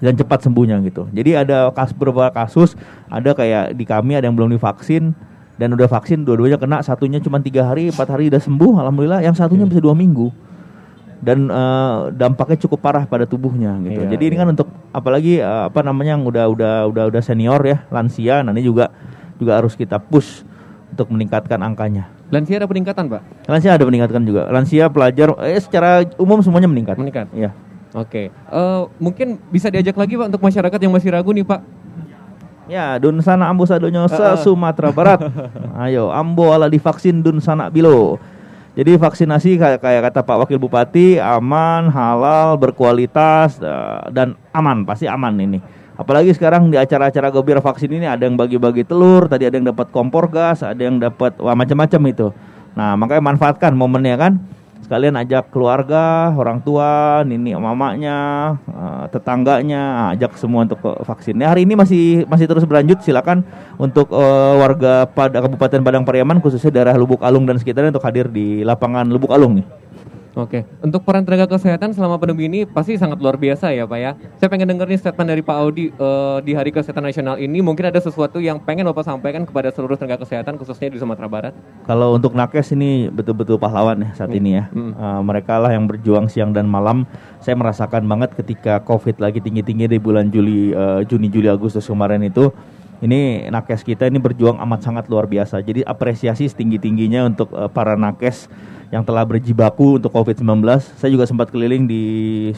dan 0.00 0.16
cepat 0.16 0.40
sembuhnya 0.44 0.80
gitu. 0.88 1.04
Jadi 1.12 1.36
ada 1.36 1.68
kas 1.76 1.92
beberapa 1.92 2.32
kasus 2.32 2.72
ada 3.12 3.36
kayak 3.36 3.76
di 3.76 3.84
kami 3.84 4.16
ada 4.16 4.24
yang 4.24 4.36
belum 4.36 4.56
divaksin 4.56 5.12
dan 5.60 5.68
udah 5.76 5.86
vaksin 5.86 6.24
dua-duanya 6.24 6.58
kena 6.58 6.80
satunya 6.82 7.20
cuma 7.20 7.38
tiga 7.38 7.68
hari 7.68 7.92
empat 7.92 8.08
hari 8.08 8.32
udah 8.32 8.42
sembuh 8.42 8.80
alhamdulillah 8.80 9.22
yang 9.22 9.36
satunya 9.36 9.68
bisa 9.68 9.78
dua 9.78 9.94
minggu 9.94 10.32
dan 11.24 11.48
eh, 11.48 11.96
dampaknya 12.16 12.58
cukup 12.66 12.84
parah 12.84 13.04
pada 13.08 13.24
tubuhnya 13.24 13.80
gitu. 13.86 14.04
Iya, 14.04 14.10
Jadi 14.12 14.24
ini 14.28 14.36
kan 14.36 14.48
untuk 14.52 14.68
apalagi 14.92 15.40
eh, 15.40 15.62
apa 15.68 15.80
namanya 15.80 16.18
yang 16.18 16.24
udah 16.26 16.44
udah 16.52 16.74
udah 16.90 17.04
udah 17.08 17.22
senior 17.22 17.60
ya 17.64 17.84
lansia 17.88 18.44
nanti 18.44 18.60
juga 18.60 18.92
juga 19.40 19.60
harus 19.60 19.72
kita 19.72 19.96
push 20.00 20.44
untuk 20.92 21.10
meningkatkan 21.10 21.58
angkanya. 21.64 22.13
Lansia 22.32 22.56
ada 22.60 22.68
peningkatan 22.68 23.04
Pak? 23.08 23.22
Lansia 23.48 23.76
ada 23.76 23.84
meningkatkan 23.84 24.22
juga. 24.24 24.48
Lansia 24.48 24.88
pelajar 24.88 25.36
eh 25.44 25.60
secara 25.60 26.04
umum 26.16 26.40
semuanya 26.40 26.68
meningkat. 26.68 26.96
Meningkat. 26.96 27.28
Iya. 27.36 27.50
Oke. 27.94 28.32
Eh, 28.32 28.82
mungkin 28.98 29.38
bisa 29.52 29.70
diajak 29.70 29.94
lagi 29.94 30.18
Pak 30.18 30.26
untuk 30.34 30.42
masyarakat 30.42 30.78
yang 30.82 30.92
masih 30.92 31.10
ragu 31.14 31.30
nih 31.30 31.46
Pak. 31.46 31.60
Ya, 32.64 32.96
dun 32.96 33.20
sana 33.20 33.52
ambo 33.52 33.68
sadonyo 33.68 34.08
se 34.08 34.16
Ah, 34.16 34.34
ah. 34.34 34.40
Sumatera 34.40 34.88
Barat. 34.88 35.20
Ayo, 35.84 36.08
ambo 36.08 36.48
ala 36.48 36.66
divaksin 36.66 37.20
dun 37.20 37.38
sana 37.38 37.68
bilo. 37.68 38.16
Jadi 38.74 38.98
vaksinasi 38.98 39.54
kayak, 39.54 39.78
kayak 39.78 40.02
kata 40.10 40.26
Pak 40.26 40.36
Wakil 40.42 40.58
Bupati 40.58 41.22
aman, 41.22 41.86
halal, 41.92 42.58
berkualitas 42.58 43.62
eh, 43.62 44.02
dan 44.10 44.34
aman, 44.50 44.82
pasti 44.82 45.06
aman 45.06 45.38
ini. 45.38 45.62
Apalagi 45.94 46.34
sekarang 46.34 46.74
di 46.74 46.76
acara-acara 46.76 47.30
gembira 47.30 47.62
vaksin 47.62 47.86
ini 47.86 48.02
ada 48.10 48.26
yang 48.26 48.34
bagi-bagi 48.34 48.82
telur, 48.82 49.30
tadi 49.30 49.46
ada 49.46 49.54
yang 49.54 49.70
dapat 49.70 49.94
kompor 49.94 50.26
gas, 50.26 50.66
ada 50.66 50.82
yang 50.82 50.98
dapat 50.98 51.38
wah 51.38 51.54
macam-macam 51.54 52.00
itu. 52.10 52.26
Nah, 52.74 52.98
makanya 52.98 53.22
manfaatkan 53.22 53.72
momennya 53.78 54.18
kan. 54.18 54.32
Sekalian 54.84 55.16
ajak 55.16 55.48
keluarga, 55.48 56.28
orang 56.36 56.60
tua, 56.60 57.24
nini 57.24 57.56
mamanya, 57.56 58.52
eh, 58.68 59.04
tetangganya, 59.08 60.12
ajak 60.12 60.36
semua 60.36 60.68
untuk 60.68 60.76
vaksin. 60.82 61.40
Nah, 61.40 61.56
hari 61.56 61.64
ini 61.64 61.72
masih 61.72 62.28
masih 62.28 62.44
terus 62.44 62.68
berlanjut. 62.68 63.00
Silakan 63.00 63.46
untuk 63.80 64.12
eh, 64.12 64.54
warga 64.60 65.08
pada 65.08 65.40
Kabupaten 65.40 65.80
Padang 65.80 66.04
Pariaman 66.04 66.42
khususnya 66.42 66.68
daerah 66.68 66.98
Lubuk 67.00 67.24
Alung 67.24 67.48
dan 67.48 67.56
sekitarnya 67.56 67.96
untuk 67.96 68.04
hadir 68.04 68.28
di 68.28 68.60
lapangan 68.60 69.08
Lubuk 69.08 69.32
Alung. 69.32 69.64
Oke, 70.34 70.66
untuk 70.82 71.06
peran 71.06 71.22
tenaga 71.22 71.46
kesehatan 71.46 71.94
selama 71.94 72.18
pandemi 72.18 72.50
ini 72.50 72.66
pasti 72.66 72.98
sangat 72.98 73.22
luar 73.22 73.38
biasa 73.38 73.70
ya 73.70 73.86
Pak 73.86 73.98
ya. 74.02 74.18
Saya 74.34 74.50
pengen 74.50 74.66
denger 74.66 74.90
nih 74.90 74.98
statement 74.98 75.30
dari 75.30 75.42
Pak 75.46 75.56
Audi 75.62 75.94
eh, 75.94 76.38
di 76.42 76.58
Hari 76.58 76.74
Kesehatan 76.74 77.06
Nasional 77.06 77.38
ini. 77.38 77.62
Mungkin 77.62 77.86
ada 77.86 78.02
sesuatu 78.02 78.42
yang 78.42 78.58
pengen 78.58 78.90
Bapak 78.90 79.06
sampaikan 79.06 79.46
kepada 79.46 79.70
seluruh 79.70 79.94
tenaga 79.94 80.26
kesehatan 80.26 80.58
khususnya 80.58 80.90
di 80.90 80.98
Sumatera 80.98 81.30
Barat. 81.30 81.54
Kalau 81.86 82.18
untuk 82.18 82.34
nakes 82.34 82.74
ini 82.74 83.06
betul-betul 83.14 83.62
pahlawan 83.62 84.02
ya 84.02 84.10
saat 84.18 84.34
ini 84.34 84.58
ya. 84.58 84.66
Hmm. 84.74 84.90
Eh, 84.90 85.20
mereka 85.22 85.62
lah 85.62 85.70
yang 85.70 85.86
berjuang 85.86 86.26
siang 86.26 86.50
dan 86.50 86.66
malam. 86.66 87.06
Saya 87.38 87.54
merasakan 87.54 88.02
banget 88.02 88.34
ketika 88.34 88.82
COVID 88.82 89.22
lagi 89.22 89.38
tinggi-tinggi 89.38 89.86
di 89.86 90.02
bulan 90.02 90.34
Juli, 90.34 90.74
eh, 90.74 91.06
Juni, 91.06 91.30
Juli, 91.30 91.46
Agustus 91.46 91.86
kemarin 91.86 92.26
itu. 92.26 92.50
Ini 93.04 93.52
nakes 93.52 93.84
kita 93.84 94.08
ini 94.08 94.16
berjuang 94.16 94.56
amat 94.64 94.80
sangat 94.80 95.04
luar 95.12 95.28
biasa. 95.28 95.60
Jadi 95.60 95.84
apresiasi 95.84 96.48
setinggi-tingginya 96.48 97.28
untuk 97.28 97.52
eh, 97.52 97.68
para 97.68 98.00
nakes 98.00 98.48
yang 98.88 99.04
telah 99.04 99.28
berjibaku 99.28 100.00
untuk 100.00 100.08
COVID-19. 100.08 100.64
Saya 100.96 101.10
juga 101.12 101.28
sempat 101.28 101.52
keliling 101.52 101.84
di 101.84 102.02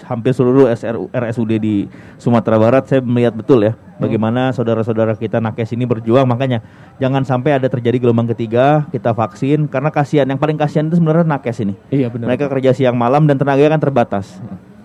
hampir 0.07 0.31
seluruh 0.31 0.71
SRU, 0.71 1.11
RSUD 1.11 1.53
di 1.59 1.91
Sumatera 2.23 2.63
Barat. 2.63 2.87
Saya 2.87 3.03
melihat 3.03 3.35
betul 3.35 3.67
ya 3.67 3.75
bagaimana 3.99 4.55
saudara-saudara 4.55 5.19
kita 5.19 5.43
nakes 5.43 5.75
ini 5.75 5.83
berjuang. 5.83 6.31
Makanya 6.31 6.63
jangan 7.03 7.27
sampai 7.27 7.59
ada 7.59 7.67
terjadi 7.67 7.99
gelombang 7.99 8.31
ketiga 8.31 8.87
kita 8.95 9.11
vaksin 9.19 9.67
karena 9.67 9.91
kasihan. 9.91 10.31
Yang 10.31 10.39
paling 10.47 10.59
kasihan 10.63 10.87
itu 10.87 11.03
sebenarnya 11.03 11.27
nakes 11.27 11.59
ini. 11.59 11.75
Iya 11.91 12.07
benar. 12.07 12.31
Mereka 12.31 12.47
kerja 12.47 12.71
siang 12.71 12.95
malam 12.95 13.27
dan 13.27 13.35
tenaganya 13.35 13.75
kan 13.75 13.83
terbatas. 13.83 14.39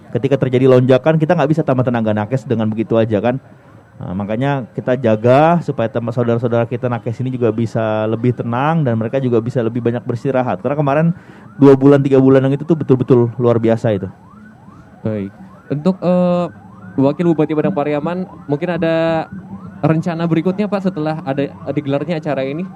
Ketika 0.09 0.41
terjadi 0.41 0.73
lonjakan 0.73 1.21
kita 1.21 1.37
nggak 1.37 1.53
bisa 1.53 1.61
tambah 1.61 1.85
tenaga 1.85 2.17
nakes 2.17 2.49
dengan 2.49 2.65
begitu 2.65 2.97
aja 2.97 3.21
kan. 3.21 3.37
Nah, 3.99 4.17
makanya 4.17 4.65
kita 4.73 4.97
jaga 4.97 5.61
supaya 5.61 5.85
teman 5.85 6.09
saudara-saudara 6.09 6.65
kita 6.65 6.89
nakes 6.89 7.21
ini 7.21 7.33
juga 7.33 7.53
bisa 7.53 8.09
lebih 8.09 8.33
tenang 8.33 8.81
dan 8.81 8.97
mereka 8.97 9.21
juga 9.21 9.37
bisa 9.37 9.61
lebih 9.61 9.83
banyak 9.83 10.01
beristirahat. 10.01 10.63
Karena 10.63 10.77
kemarin 10.77 11.07
dua 11.61 11.77
bulan 11.77 12.01
tiga 12.01 12.17
bulan 12.17 12.41
yang 12.47 12.57
itu 12.57 12.65
tuh 12.65 12.73
betul-betul 12.73 13.29
luar 13.37 13.61
biasa 13.61 13.93
itu. 13.93 14.09
Baik. 15.05 15.29
Untuk 15.69 16.01
eh, 16.01 16.45
Wakil 16.99 17.25
Bupati 17.31 17.55
Padang 17.55 17.71
Pariaman, 17.71 18.27
mungkin 18.51 18.75
ada 18.75 19.27
rencana 19.79 20.27
berikutnya 20.27 20.67
Pak 20.67 20.91
setelah 20.91 21.23
ada 21.23 21.47
digelarnya 21.71 22.19
acara 22.19 22.43
ini? 22.43 22.67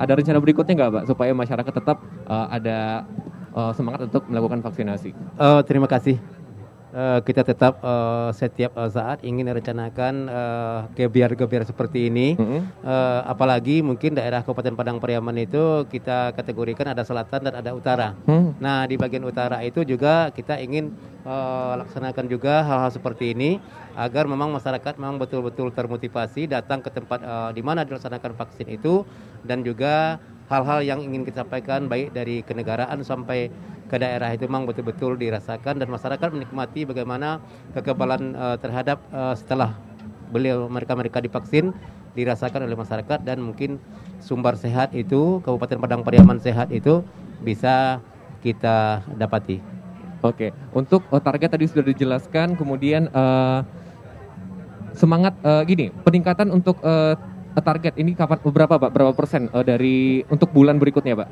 Ada 0.00 0.16
rencana 0.16 0.38
berikutnya 0.40 0.72
nggak 0.80 0.92
Pak 0.96 1.04
supaya 1.12 1.36
masyarakat 1.36 1.72
tetap 1.76 2.00
uh, 2.24 2.48
ada 2.48 3.04
uh, 3.52 3.72
semangat 3.76 4.08
untuk 4.08 4.24
melakukan 4.32 4.64
vaksinasi? 4.64 5.12
Uh, 5.36 5.60
terima 5.60 5.84
kasih. 5.84 6.16
Uh, 6.90 7.22
kita 7.22 7.46
tetap 7.46 7.78
uh, 7.86 8.34
setiap 8.34 8.74
uh, 8.74 8.90
saat 8.90 9.22
ingin 9.22 9.46
merencanakan 9.46 10.26
uh, 10.26 10.78
gebiar-gebiar 10.98 11.62
seperti 11.62 12.10
ini. 12.10 12.34
Mm 12.34 12.42
-hmm. 12.42 12.60
uh, 12.82 13.22
apalagi 13.30 13.78
mungkin 13.78 14.18
daerah 14.18 14.42
Kabupaten 14.42 14.74
Padang 14.74 14.98
Pariaman 14.98 15.38
itu 15.38 15.86
kita 15.86 16.34
kategorikan 16.34 16.90
ada 16.90 17.06
selatan 17.06 17.46
dan 17.46 17.54
ada 17.54 17.70
utara. 17.78 18.18
Mm. 18.26 18.58
Nah 18.58 18.90
di 18.90 18.98
bagian 18.98 19.22
utara 19.22 19.62
itu 19.62 19.86
juga 19.86 20.34
kita 20.34 20.58
ingin 20.58 20.90
uh, 21.22 21.78
laksanakan 21.78 22.26
juga 22.26 22.66
hal-hal 22.66 22.90
seperti 22.90 23.38
ini 23.38 23.62
agar 23.94 24.26
memang 24.26 24.50
masyarakat 24.50 24.98
memang 24.98 25.22
betul-betul 25.22 25.70
termotivasi 25.70 26.50
datang 26.50 26.82
ke 26.82 26.90
tempat 26.90 27.22
uh, 27.22 27.50
di 27.54 27.62
mana 27.62 27.86
dilaksanakan 27.86 28.34
vaksin 28.34 28.66
itu 28.66 29.06
dan 29.46 29.62
juga 29.62 30.18
hal-hal 30.50 30.82
yang 30.82 31.00
ingin 31.06 31.22
kita 31.22 31.46
sampaikan 31.46 31.86
baik 31.86 32.10
dari 32.10 32.42
kenegaraan 32.42 33.06
sampai 33.06 33.54
ke 33.90 33.98
daerah 33.98 34.30
itu 34.30 34.46
memang 34.46 34.70
betul-betul 34.70 35.18
dirasakan 35.18 35.82
dan 35.82 35.90
masyarakat 35.90 36.30
menikmati 36.30 36.86
bagaimana 36.86 37.42
kekebalan 37.74 38.38
uh, 38.38 38.54
terhadap 38.62 39.02
uh, 39.10 39.34
setelah 39.34 39.74
beliau 40.30 40.70
mereka-mereka 40.70 41.18
divaksin 41.18 41.74
dirasakan 42.14 42.70
oleh 42.70 42.78
masyarakat 42.78 43.18
dan 43.26 43.42
mungkin 43.42 43.82
sumber 44.22 44.54
sehat 44.54 44.94
itu 44.94 45.42
Kabupaten 45.42 45.82
Padang 45.82 46.06
Pariaman 46.06 46.38
sehat 46.38 46.70
itu 46.70 47.02
bisa 47.42 47.98
kita 48.46 49.02
dapati. 49.18 49.58
Oke, 50.20 50.52
untuk 50.76 51.02
uh, 51.10 51.18
target 51.18 51.56
tadi 51.56 51.64
sudah 51.64 51.84
dijelaskan, 51.90 52.54
kemudian 52.54 53.08
uh, 53.10 53.64
semangat 54.92 55.32
uh, 55.42 55.64
gini, 55.64 55.88
peningkatan 56.04 56.52
untuk 56.52 56.76
uh, 56.84 57.16
target 57.56 57.96
ini 57.96 58.12
kapan 58.12 58.36
berapa 58.44 58.76
Pak? 58.76 58.90
Berapa 58.92 59.12
persen 59.16 59.48
uh, 59.50 59.64
dari 59.64 60.20
untuk 60.28 60.52
bulan 60.52 60.76
berikutnya, 60.76 61.16
Pak? 61.24 61.28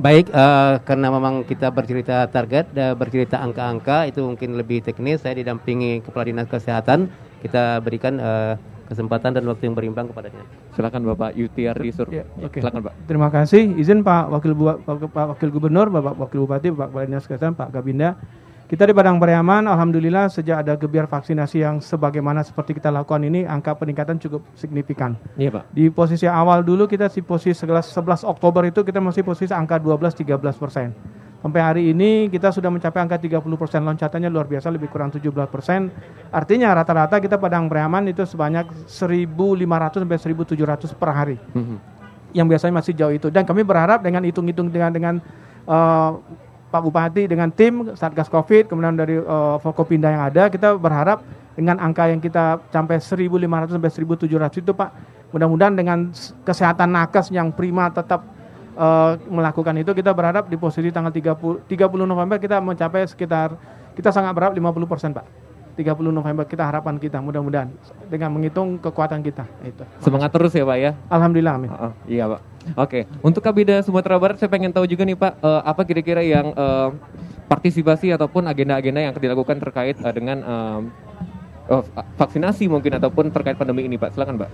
Baik, 0.00 0.32
uh, 0.32 0.80
karena 0.88 1.12
memang 1.12 1.44
kita 1.44 1.68
bercerita 1.68 2.24
target 2.32 2.72
dan 2.72 2.96
bercerita 2.96 3.36
angka-angka 3.36 4.08
itu 4.08 4.24
mungkin 4.24 4.56
lebih 4.56 4.80
teknis. 4.80 5.20
Saya 5.20 5.36
didampingi 5.36 6.00
Kepala 6.00 6.24
Dinas 6.24 6.48
Kesehatan. 6.48 7.12
Kita 7.44 7.84
berikan 7.84 8.16
uh, 8.16 8.56
kesempatan 8.88 9.36
dan 9.36 9.44
waktu 9.44 9.68
yang 9.68 9.76
berimbang 9.76 10.08
kepadanya. 10.08 10.40
Silakan 10.72 11.04
Bapak 11.04 11.36
Yutiar 11.36 11.76
Sur. 11.92 12.08
Ya, 12.08 12.24
okay. 12.40 12.64
Silakan 12.64 12.88
Pak. 12.88 12.94
Terima 13.04 13.28
kasih. 13.28 13.76
Izin 13.76 14.00
Pak 14.00 14.32
Wakil 14.32 14.56
Bu 14.56 14.72
Pak 14.88 15.36
Wakil 15.36 15.52
Gubernur, 15.52 15.92
Bapak 15.92 16.16
Wakil 16.16 16.48
Bupati, 16.48 16.72
Bapak 16.72 16.96
Kepala 16.96 17.04
Dinas 17.04 17.28
Kesehatan, 17.28 17.52
Pak 17.52 17.68
Gabinda. 17.68 18.16
Kita 18.70 18.86
di 18.86 18.94
Padang 18.94 19.18
Pariaman, 19.18 19.66
Alhamdulillah 19.66 20.30
sejak 20.30 20.62
ada 20.62 20.78
gebiar 20.78 21.10
vaksinasi 21.10 21.58
yang 21.58 21.82
sebagaimana 21.82 22.46
seperti 22.46 22.78
kita 22.78 22.86
lakukan 22.94 23.18
ini, 23.26 23.42
angka 23.42 23.74
peningkatan 23.74 24.22
cukup 24.22 24.46
signifikan. 24.54 25.18
Iya 25.34 25.58
Pak. 25.58 25.74
Di 25.74 25.90
posisi 25.90 26.30
awal 26.30 26.62
dulu 26.62 26.86
kita 26.86 27.10
di 27.10 27.18
posisi 27.18 27.66
11, 27.66 27.90
11 27.90 28.22
Oktober 28.22 28.62
itu 28.70 28.86
kita 28.86 29.02
masih 29.02 29.26
posisi 29.26 29.50
angka 29.50 29.82
12-13 29.82 30.38
persen. 30.54 30.94
Sampai 31.42 31.60
hari 31.66 31.82
ini 31.90 32.30
kita 32.30 32.54
sudah 32.54 32.70
mencapai 32.70 33.02
angka 33.02 33.18
30 33.18 33.42
persen 33.58 33.82
loncatannya 33.82 34.30
luar 34.30 34.46
biasa 34.46 34.70
lebih 34.70 34.86
kurang 34.86 35.10
17 35.10 35.34
persen. 35.50 35.90
Artinya 36.30 36.70
rata-rata 36.70 37.18
kita 37.18 37.42
Padang 37.42 37.66
Pariaman 37.66 38.06
itu 38.06 38.22
sebanyak 38.22 38.70
1.500 38.86 39.98
sampai 39.98 40.18
1.700 40.22 40.94
per 40.94 41.10
hari. 41.10 41.42
Mm 41.58 41.64
-hmm. 41.66 41.78
Yang 42.38 42.46
biasanya 42.54 42.74
masih 42.78 42.94
jauh 42.94 43.10
itu. 43.18 43.34
Dan 43.34 43.42
kami 43.42 43.66
berharap 43.66 43.98
dengan 43.98 44.22
hitung-hitung 44.22 44.70
dengan 44.70 44.94
dengan 44.94 45.14
uh, 45.66 46.22
Pak 46.70 46.80
Bupati 46.86 47.26
dengan 47.26 47.50
tim 47.50 47.92
Satgas 47.98 48.30
Covid, 48.30 48.70
kemudian 48.70 48.94
dari 48.94 49.18
uh, 49.18 49.58
Forkopinda 49.58 50.06
yang 50.06 50.22
ada, 50.30 50.46
kita 50.46 50.78
berharap 50.78 51.26
dengan 51.58 51.82
angka 51.82 52.06
yang 52.06 52.22
kita 52.22 52.62
sampai 52.70 53.02
1.500 53.02 53.74
sampai 53.74 53.90
1.700 53.90 54.62
itu 54.62 54.72
Pak, 54.72 54.90
mudah-mudahan 55.34 55.74
dengan 55.74 56.14
kesehatan 56.46 56.94
nakes 56.94 57.34
yang 57.34 57.50
prima 57.50 57.90
tetap 57.90 58.22
uh, 58.78 59.18
melakukan 59.26 59.74
itu, 59.82 59.90
kita 59.90 60.14
berharap 60.14 60.46
di 60.46 60.54
posisi 60.54 60.94
tanggal 60.94 61.10
30, 61.10 61.66
30 61.66 62.06
November 62.06 62.38
kita 62.38 62.62
mencapai 62.62 63.02
sekitar, 63.10 63.58
kita 63.98 64.14
sangat 64.14 64.30
berharap 64.32 64.54
50 64.54 64.86
persen 64.86 65.10
Pak. 65.10 65.26
30 65.74 66.12
November 66.12 66.44
kita 66.44 66.66
harapan 66.66 67.00
kita 67.00 67.22
mudah-mudahan 67.24 67.72
dengan 68.10 68.36
menghitung 68.36 68.76
kekuatan 68.78 69.24
kita 69.24 69.48
itu. 69.64 69.82
Semangat 70.02 70.28
terus 70.34 70.52
ya 70.52 70.66
Pak 70.66 70.76
ya. 70.76 70.92
Alhamdulillah 71.08 71.54
amin. 71.56 71.70
Uh, 71.72 71.88
uh, 71.88 71.92
iya 72.04 72.28
Pak. 72.28 72.49
Oke, 72.76 73.08
untuk 73.24 73.40
Kabida 73.40 73.80
Sumatera 73.80 74.20
Barat 74.20 74.36
saya 74.36 74.52
pengen 74.52 74.68
tahu 74.68 74.84
juga 74.84 75.08
nih 75.08 75.16
Pak, 75.16 75.40
uh, 75.40 75.62
apa 75.64 75.82
kira-kira 75.88 76.20
yang 76.20 76.52
uh, 76.52 76.92
partisipasi 77.48 78.12
ataupun 78.12 78.44
agenda-agenda 78.46 79.00
yang 79.00 79.14
dilakukan 79.16 79.58
terkait 79.58 79.96
uh, 80.04 80.12
dengan 80.12 80.38
uh, 80.44 80.80
uh, 81.72 81.84
vaksinasi 82.20 82.68
mungkin 82.68 83.00
ataupun 83.00 83.32
terkait 83.32 83.56
pandemi 83.56 83.88
ini 83.88 83.96
Pak. 83.96 84.12
Silakan 84.12 84.36
Pak. 84.44 84.50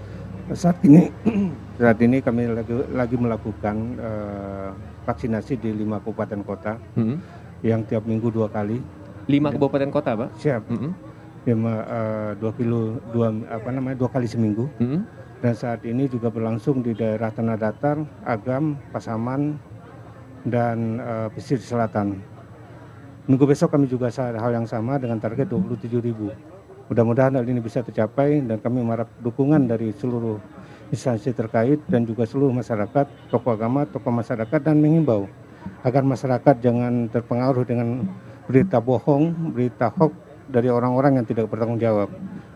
Saat 0.54 0.78
ini 0.86 1.10
saat 1.82 1.98
ini 1.98 2.22
kami 2.22 2.46
lagi 2.46 2.74
lagi 2.94 3.16
melakukan 3.18 3.76
uh, 3.98 4.70
vaksinasi 5.02 5.58
di 5.58 5.74
lima 5.74 5.98
kabupaten 5.98 6.40
kota 6.46 6.78
hmm. 6.94 7.16
yang 7.66 7.82
tiap 7.84 8.06
minggu 8.06 8.30
dua 8.30 8.46
kali. 8.46 8.78
Lima 9.26 9.50
kabupaten 9.50 9.90
kota, 9.90 10.14
Pak? 10.14 10.30
Siap. 10.38 10.62
Hmm. 10.70 10.94
Lima 11.42 11.82
uh, 11.82 12.30
dua 12.38 12.52
kilo 12.54 13.02
dua 13.10 13.34
apa 13.50 13.68
namanya 13.74 13.98
dua 13.98 14.10
kali 14.14 14.30
seminggu. 14.30 14.70
Hmm 14.78 15.25
dan 15.44 15.52
saat 15.52 15.84
ini 15.84 16.08
juga 16.08 16.32
berlangsung 16.32 16.80
di 16.80 16.96
daerah 16.96 17.28
Tanah 17.28 17.60
Datar, 17.60 18.00
Agam, 18.24 18.80
Pasaman, 18.88 19.60
dan 20.48 21.02
uh, 21.02 21.28
Pesisir 21.32 21.60
Selatan. 21.60 22.22
Minggu 23.26 23.44
besok 23.44 23.74
kami 23.74 23.90
juga 23.90 24.08
hal 24.14 24.54
yang 24.54 24.70
sama 24.70 24.96
dengan 25.02 25.18
target 25.18 25.50
27 25.50 25.90
ribu. 25.98 26.30
Mudah-mudahan 26.86 27.34
hal 27.34 27.42
ini 27.42 27.58
bisa 27.58 27.82
tercapai 27.82 28.38
dan 28.46 28.62
kami 28.62 28.78
mengharap 28.86 29.10
dukungan 29.18 29.66
dari 29.66 29.90
seluruh 29.90 30.38
instansi 30.94 31.34
terkait 31.34 31.82
dan 31.90 32.06
juga 32.06 32.22
seluruh 32.22 32.54
masyarakat, 32.54 33.10
tokoh 33.26 33.58
agama, 33.58 33.82
tokoh 33.90 34.14
masyarakat 34.14 34.60
dan 34.62 34.78
mengimbau 34.78 35.26
agar 35.82 36.06
masyarakat 36.06 36.62
jangan 36.62 37.10
terpengaruh 37.10 37.66
dengan 37.66 38.06
berita 38.46 38.78
bohong, 38.78 39.50
berita 39.50 39.90
hoax 39.90 40.14
dari 40.46 40.70
orang-orang 40.70 41.18
yang 41.18 41.26
tidak 41.26 41.50
bertanggung 41.50 41.82
jawab 41.82 42.06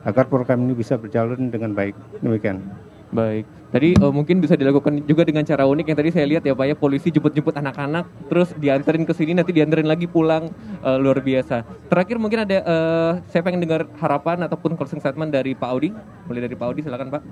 agar 0.05 0.25
program 0.29 0.65
ini 0.65 0.75
bisa 0.77 0.97
berjalan 0.97 1.53
dengan 1.53 1.77
baik. 1.77 1.97
Demikian. 2.21 2.65
Baik. 3.11 3.43
Tadi 3.71 3.95
uh, 4.03 4.11
mungkin 4.11 4.43
bisa 4.43 4.59
dilakukan 4.59 5.07
juga 5.07 5.23
dengan 5.23 5.47
cara 5.47 5.63
unik 5.67 5.95
yang 5.95 5.99
tadi 5.99 6.11
saya 6.11 6.27
lihat 6.27 6.43
ya 6.43 6.55
Pak 6.55 6.67
ya 6.67 6.75
polisi 6.75 7.11
jemput-jemput 7.11 7.55
anak-anak 7.55 8.07
terus 8.27 8.51
dianterin 8.59 9.07
ke 9.07 9.15
sini 9.15 9.35
nanti 9.35 9.55
dianterin 9.55 9.87
lagi 9.87 10.11
pulang 10.11 10.51
uh, 10.83 10.99
luar 10.99 11.23
biasa. 11.23 11.63
Terakhir 11.87 12.19
mungkin 12.19 12.47
ada 12.47 12.57
uh, 12.67 13.13
saya 13.31 13.43
pengen 13.47 13.63
dengar 13.63 13.87
harapan 13.99 14.47
ataupun 14.47 14.75
closing 14.75 14.99
statement 14.99 15.31
dari 15.31 15.55
Pak 15.55 15.71
Audi. 15.71 15.91
Mulai 16.27 16.51
dari 16.51 16.55
Pak 16.59 16.67
Audi 16.67 16.81
silakan 16.83 17.15
Pak. 17.15 17.23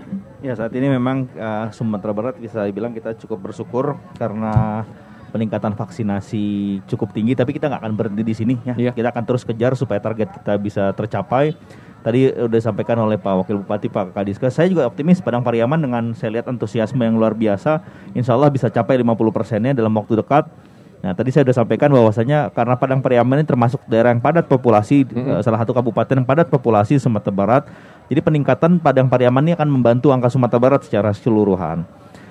Ya 0.42 0.54
saat 0.54 0.70
ini 0.74 0.90
memang 0.90 1.26
uh, 1.38 1.70
Sumatera 1.74 2.14
Barat 2.14 2.34
bisa 2.38 2.66
dibilang 2.66 2.94
kita 2.94 3.14
cukup 3.18 3.50
bersyukur 3.50 3.98
karena 4.18 4.82
peningkatan 5.30 5.76
vaksinasi 5.76 6.80
cukup 6.88 7.12
tinggi 7.12 7.36
tapi 7.36 7.52
kita 7.52 7.68
nggak 7.68 7.82
akan 7.82 7.94
berhenti 7.94 8.22
di 8.22 8.34
sini 8.34 8.54
ya. 8.62 8.74
Yeah. 8.78 8.94
Kita 8.94 9.10
akan 9.14 9.24
terus 9.26 9.42
kejar 9.42 9.74
supaya 9.74 9.98
target 9.98 10.42
kita 10.42 10.54
bisa 10.58 10.90
tercapai. 10.94 11.54
Tadi 11.98 12.30
sudah 12.30 12.58
disampaikan 12.62 12.96
oleh 13.02 13.18
Pak 13.18 13.42
Wakil 13.42 13.58
Bupati 13.58 13.90
Pak 13.90 14.14
Kadiska, 14.14 14.48
saya 14.54 14.70
juga 14.70 14.86
optimis 14.86 15.18
Padang 15.18 15.42
Pariaman 15.42 15.82
dengan 15.82 16.14
saya 16.14 16.38
lihat 16.38 16.46
antusiasme 16.46 17.02
yang 17.02 17.18
luar 17.18 17.34
biasa, 17.34 17.82
insya 18.14 18.38
Allah 18.38 18.48
bisa 18.54 18.70
capai 18.70 19.02
50 19.02 19.34
persennya 19.34 19.74
dalam 19.74 19.90
waktu 19.98 20.14
dekat. 20.22 20.46
Nah, 20.98 21.14
tadi 21.14 21.30
saya 21.30 21.46
sudah 21.46 21.62
sampaikan 21.62 21.90
bahwasanya 21.90 22.50
karena 22.54 22.74
Padang 22.74 23.02
Pariaman 23.02 23.42
ini 23.42 23.46
termasuk 23.46 23.82
daerah 23.86 24.10
yang 24.10 24.22
padat 24.22 24.46
populasi, 24.46 25.06
mm 25.06 25.10
-hmm. 25.10 25.38
salah 25.42 25.58
satu 25.62 25.70
kabupaten 25.74 26.22
yang 26.22 26.26
padat 26.26 26.50
populasi 26.50 26.98
Sumatera 26.98 27.34
Barat. 27.34 27.62
Jadi 28.10 28.18
peningkatan 28.22 28.82
Padang 28.82 29.06
Pariaman 29.06 29.42
ini 29.46 29.52
akan 29.54 29.68
membantu 29.70 30.10
angka 30.10 30.30
Sumatera 30.30 30.58
Barat 30.58 30.80
secara 30.86 31.14
keseluruhan. 31.14 31.86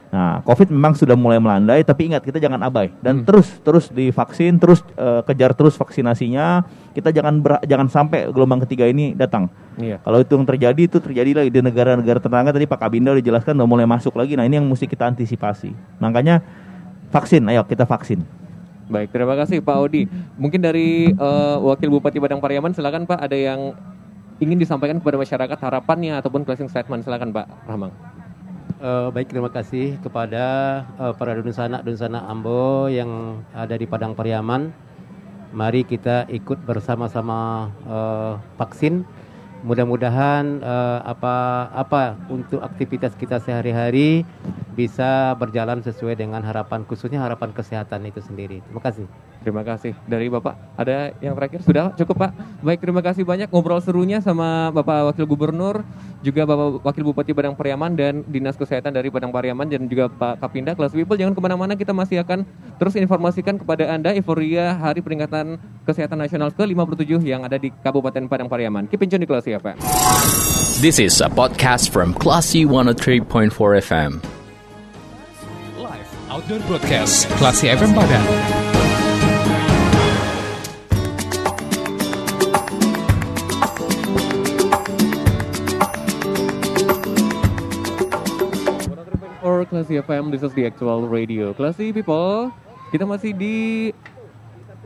Nah, 0.07 0.39
COVID 0.47 0.71
memang 0.71 0.95
sudah 0.95 1.19
mulai 1.19 1.35
melandai, 1.35 1.83
tapi 1.83 2.07
ingat 2.07 2.23
kita 2.23 2.39
jangan 2.39 2.63
abai 2.63 2.95
dan 3.03 3.21
hmm. 3.21 3.25
terus 3.27 3.47
terus 3.59 3.85
divaksin, 3.91 4.55
terus 4.55 4.79
uh, 4.95 5.19
kejar 5.27 5.51
terus 5.51 5.75
vaksinasinya. 5.75 6.63
Kita 6.95 7.11
jangan 7.11 7.43
ber, 7.43 7.59
jangan 7.67 7.91
sampai 7.91 8.31
gelombang 8.31 8.63
ketiga 8.63 8.87
ini 8.87 9.11
datang. 9.11 9.51
Iya. 9.75 9.99
Kalau 9.99 10.23
itu 10.23 10.31
yang 10.31 10.47
terjadi 10.47 10.81
itu 10.87 10.97
terjadi 11.03 11.43
lagi 11.43 11.51
di 11.51 11.59
negara-negara 11.59 12.23
tetangga 12.23 12.55
tadi 12.55 12.65
Pak 12.65 12.79
Kabinda 12.79 13.11
udah 13.11 13.21
jelaskan 13.21 13.59
udah 13.59 13.67
mulai 13.67 13.83
masuk 13.83 14.15
lagi. 14.15 14.39
Nah, 14.39 14.47
ini 14.47 14.55
yang 14.55 14.65
mesti 14.65 14.87
kita 14.87 15.11
antisipasi. 15.11 15.75
Makanya 15.99 16.39
vaksin, 17.11 17.43
ayo 17.51 17.67
kita 17.67 17.83
vaksin. 17.83 18.23
Baik, 18.87 19.11
terima 19.11 19.35
kasih 19.35 19.59
Pak 19.59 19.77
Odi. 19.83 20.07
Mungkin 20.39 20.63
dari 20.63 21.11
uh, 21.11 21.59
Wakil 21.59 21.91
Bupati 21.91 22.23
Padang 22.23 22.39
Pariaman, 22.39 22.71
silakan 22.71 23.03
Pak 23.03 23.19
ada 23.19 23.35
yang 23.35 23.75
ingin 24.39 24.55
disampaikan 24.55 25.03
kepada 25.03 25.19
masyarakat 25.19 25.59
harapannya 25.59 26.15
ataupun 26.15 26.47
closing 26.47 26.71
statement, 26.71 27.03
silakan 27.03 27.35
Pak 27.35 27.67
Rahmang. 27.67 27.91
Uh, 28.77 29.09
baik 29.09 29.33
terima 29.33 29.49
kasih 29.49 29.97
kepada 30.05 30.85
uh, 31.01 31.09
para 31.09 31.33
dunsana 31.33 31.81
dunsana 31.81 32.21
Ambo 32.29 32.85
yang 32.85 33.41
ada 33.49 33.73
di 33.73 33.89
Padang 33.89 34.13
Pariaman. 34.13 34.69
Mari 35.49 35.81
kita 35.81 36.29
ikut 36.29 36.61
bersama-sama 36.61 37.73
uh, 37.89 38.37
vaksin 38.61 39.01
mudah-mudahan 39.67 40.63
eh, 40.63 40.99
apa 41.03 41.67
apa 41.75 42.15
untuk 42.31 42.63
aktivitas 42.63 43.11
kita 43.19 43.43
sehari-hari 43.43 44.23
bisa 44.79 45.35
berjalan 45.35 45.83
sesuai 45.83 46.15
dengan 46.15 46.39
harapan 46.39 46.87
khususnya 46.87 47.19
harapan 47.19 47.51
kesehatan 47.51 48.07
itu 48.07 48.23
sendiri. 48.23 48.63
Terima 48.63 48.79
kasih. 48.79 49.05
Terima 49.47 49.63
kasih 49.63 49.95
dari 50.09 50.27
Bapak. 50.27 50.59
Ada 50.75 51.15
yang 51.23 51.31
terakhir 51.37 51.63
sudah 51.63 51.95
cukup 51.95 52.27
Pak. 52.27 52.31
Baik 52.61 52.79
terima 52.83 52.99
kasih 52.99 53.23
banyak 53.23 53.47
ngobrol 53.47 53.79
serunya 53.79 54.19
sama 54.19 54.75
Bapak 54.75 55.13
Wakil 55.13 55.23
Gubernur, 55.23 55.87
juga 56.19 56.43
Bapak 56.43 56.83
Wakil 56.83 57.03
Bupati 57.07 57.31
Padang 57.31 57.55
Pariaman 57.55 57.95
dan 57.95 58.27
Dinas 58.27 58.59
Kesehatan 58.59 58.91
dari 58.91 59.07
Padang 59.07 59.31
Pariaman 59.31 59.71
dan 59.71 59.87
juga 59.87 60.11
Pak 60.11 60.43
Kapinda. 60.43 60.75
Kelas 60.75 60.91
People 60.91 61.15
jangan 61.15 61.31
ke 61.31 61.41
mana-mana 61.41 61.73
kita 61.79 61.95
masih 61.95 62.19
akan 62.27 62.43
terus 62.75 62.99
informasikan 62.99 63.55
kepada 63.55 63.87
Anda 63.87 64.11
euforia 64.13 64.75
Hari 64.75 64.99
Peringatan 64.99 65.55
Kesehatan 65.87 66.19
Nasional 66.19 66.51
ke-57 66.51 67.23
yang 67.23 67.47
ada 67.47 67.55
di 67.55 67.71
Kabupaten 67.71 68.27
Padang 68.27 68.51
Pariaman. 68.51 68.91
Keep 68.91 69.05
in 69.05 69.09
tune 69.09 69.23
di 69.23 69.29
Kelas 69.31 69.47
FM. 69.57 69.77
This 70.81 71.01
is 71.01 71.21
a 71.21 71.29
podcast 71.29 71.89
from 71.89 72.13
Classy 72.13 72.65
103.4 72.65 73.49
FM. 73.81 74.21
Live 75.81 76.09
Outdoor 76.29 76.59
Broadcast 76.69 77.25
Klasi 77.41 77.73
FM 77.73 77.97
Padang. 77.97 78.25
For 89.41 89.65
Classy 89.65 89.97
FM, 89.97 90.29
this 90.29 90.43
is 90.43 90.53
the 90.53 90.65
actual 90.65 91.09
radio. 91.09 91.57
Classy 91.57 91.89
People, 91.89 92.53
kita 92.93 93.09
masih 93.09 93.33
di 93.33 93.89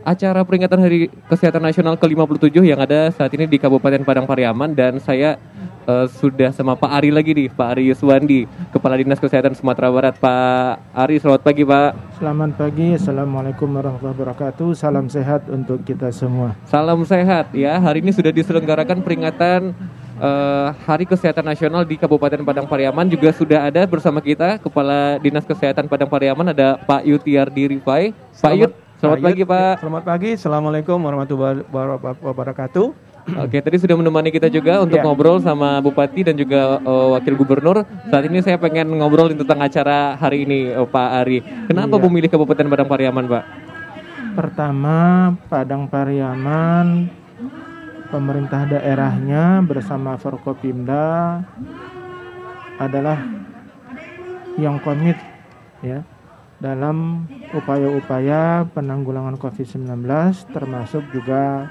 acara 0.02 0.42
peringatan 0.42 0.78
Hari 0.78 1.00
Kesehatan 1.30 1.62
Nasional 1.62 1.94
ke-57 1.98 2.62
yang 2.62 2.78
ada 2.82 3.10
saat 3.14 3.30
ini 3.34 3.46
di 3.46 3.58
Kabupaten 3.58 4.02
Padang 4.02 4.26
Pariaman 4.26 4.74
dan 4.74 4.98
saya 4.98 5.38
eh, 5.86 6.06
sudah 6.18 6.50
sama 6.50 6.74
Pak 6.74 6.90
Ari 6.90 7.10
lagi 7.14 7.32
nih, 7.34 7.48
Pak 7.50 7.68
Ari 7.78 7.90
Yuswandi, 7.90 8.46
Kepala 8.74 8.98
Dinas 8.98 9.22
Kesehatan 9.22 9.54
Sumatera 9.54 9.88
Barat. 9.90 10.14
Pak 10.18 10.94
Ari, 10.94 11.22
selamat 11.22 11.42
pagi 11.46 11.62
Pak. 11.62 12.18
Selamat 12.18 12.50
pagi, 12.58 12.86
Assalamualaikum 12.98 13.68
warahmatullahi 13.70 14.16
wabarakatuh. 14.18 14.68
Salam 14.74 15.06
sehat 15.06 15.46
untuk 15.48 15.82
kita 15.86 16.10
semua. 16.10 16.58
Salam 16.66 17.02
sehat 17.06 17.54
ya. 17.54 17.78
Hari 17.78 18.02
ini 18.02 18.10
sudah 18.10 18.34
diselenggarakan 18.34 19.02
peringatan 19.02 19.74
eh, 20.18 20.68
Hari 20.86 21.06
Kesehatan 21.06 21.46
Nasional 21.46 21.86
di 21.86 21.94
Kabupaten 21.94 22.42
Padang 22.42 22.66
Pariaman 22.66 23.06
juga 23.06 23.30
sudah 23.30 23.70
ada 23.70 23.86
bersama 23.86 24.18
kita 24.18 24.58
Kepala 24.58 25.18
Dinas 25.22 25.46
Kesehatan 25.46 25.86
Padang 25.86 26.10
Pariaman 26.10 26.50
ada 26.50 26.78
Pak 26.82 27.06
Yutiardi 27.06 27.78
Rifai. 27.78 28.10
Pak 28.42 28.54
Yut, 28.58 28.72
selamat 29.02 29.18
Pak 29.18 29.26
pagi. 29.26 29.42
Pak. 29.42 29.74
Selamat 29.82 30.02
pagi. 30.06 30.30
Assalamualaikum 30.38 30.98
warahmatullahi 31.02 31.66
wabarakatuh. 32.22 32.86
Oke, 33.22 33.58
tadi 33.62 33.76
sudah 33.78 33.94
menemani 33.94 34.34
kita 34.34 34.50
juga 34.50 34.82
untuk 34.82 34.98
Ya. 34.98 35.04
ngobrol 35.06 35.38
sama 35.38 35.78
Bupati 35.78 36.26
dan 36.26 36.34
juga 36.38 36.78
eh, 36.78 37.06
Wakil 37.18 37.34
Gubernur. 37.34 37.82
Saat 38.10 38.26
ini 38.26 38.42
saya 38.42 38.58
pengen 38.58 38.90
ngobrolin 38.98 39.38
tentang 39.38 39.62
acara 39.62 40.14
hari 40.18 40.46
ini, 40.46 40.70
eh, 40.70 40.86
Pak 40.86 41.08
Ari. 41.22 41.38
Kenapa 41.70 41.98
Iya. 41.98 42.02
memilih 42.06 42.28
Kabupaten 42.30 42.66
Padang 42.66 42.88
Pariaman, 42.90 43.26
Pak? 43.26 43.44
Pertama, 44.32 44.98
Padang 45.46 45.86
Pariaman, 45.86 47.10
pemerintah 48.10 48.66
daerahnya 48.66 49.62
bersama 49.62 50.18
Forkopimda 50.18 51.38
adalah 52.78 53.18
yang 54.58 54.82
komit 54.82 55.16
ya 55.80 56.02
dalam 56.62 57.26
upaya-upaya 57.50 58.70
penanggulangan 58.70 59.34
COVID-19 59.34 60.06
termasuk 60.54 61.02
juga 61.10 61.66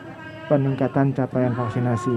peningkatan 0.52 1.16
capaian 1.16 1.56
vaksinasi. 1.56 2.12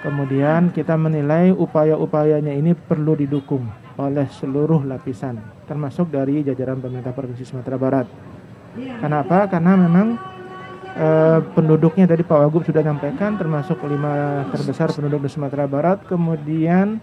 Kemudian 0.00 0.72
kita 0.72 0.96
menilai 0.96 1.52
upaya-upayanya 1.52 2.56
ini 2.56 2.72
perlu 2.72 3.12
didukung 3.12 3.68
oleh 4.00 4.24
seluruh 4.32 4.80
lapisan, 4.88 5.36
termasuk 5.68 6.08
dari 6.08 6.40
jajaran 6.40 6.80
pemerintah 6.80 7.12
Provinsi 7.12 7.44
Sumatera 7.44 7.76
Barat. 7.76 8.06
Kenapa? 8.74 9.46
Karena 9.46 9.76
memang 9.76 10.18
eh, 10.96 11.40
penduduknya 11.52 12.08
tadi 12.08 12.24
Pak 12.24 12.38
Wagub 12.48 12.64
sudah 12.64 12.80
nyampaikan, 12.80 13.36
termasuk 13.36 13.76
lima 13.86 14.44
terbesar 14.50 14.88
penduduk 14.88 15.24
di 15.24 15.30
Sumatera 15.30 15.68
Barat. 15.68 16.00
Kemudian 16.08 16.98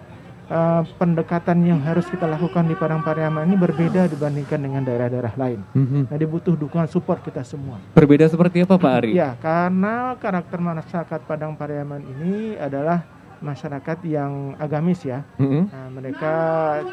eh, 0.51 0.81
pendekatan 0.99 1.63
yang 1.63 1.79
harus 1.79 2.03
kita 2.11 2.27
lakukan 2.27 2.67
di 2.67 2.75
Padang 2.75 2.99
Pariaman 2.99 3.47
ini 3.47 3.55
berbeda 3.55 4.11
dibandingkan 4.11 4.59
dengan 4.59 4.83
daerah-daerah 4.83 5.33
lain. 5.39 5.63
Nah, 6.11 6.17
dibutuh 6.19 6.59
dukungan 6.59 6.91
support 6.91 7.23
kita 7.23 7.47
semua. 7.47 7.79
Berbeda 7.95 8.27
seperti 8.27 8.67
apa, 8.67 8.75
Pak 8.75 8.91
Ari? 8.91 9.11
Ya, 9.15 9.39
karena 9.39 10.19
karakter 10.19 10.59
masyarakat 10.59 11.19
Padang 11.23 11.55
Pariaman 11.55 12.03
ini 12.03 12.59
adalah 12.59 13.07
masyarakat 13.41 13.97
yang 14.05 14.53
agamis 14.61 15.01
ya. 15.01 15.25
Mm-mm. 15.41 15.65
Nah, 15.67 15.87
mereka 15.89 16.33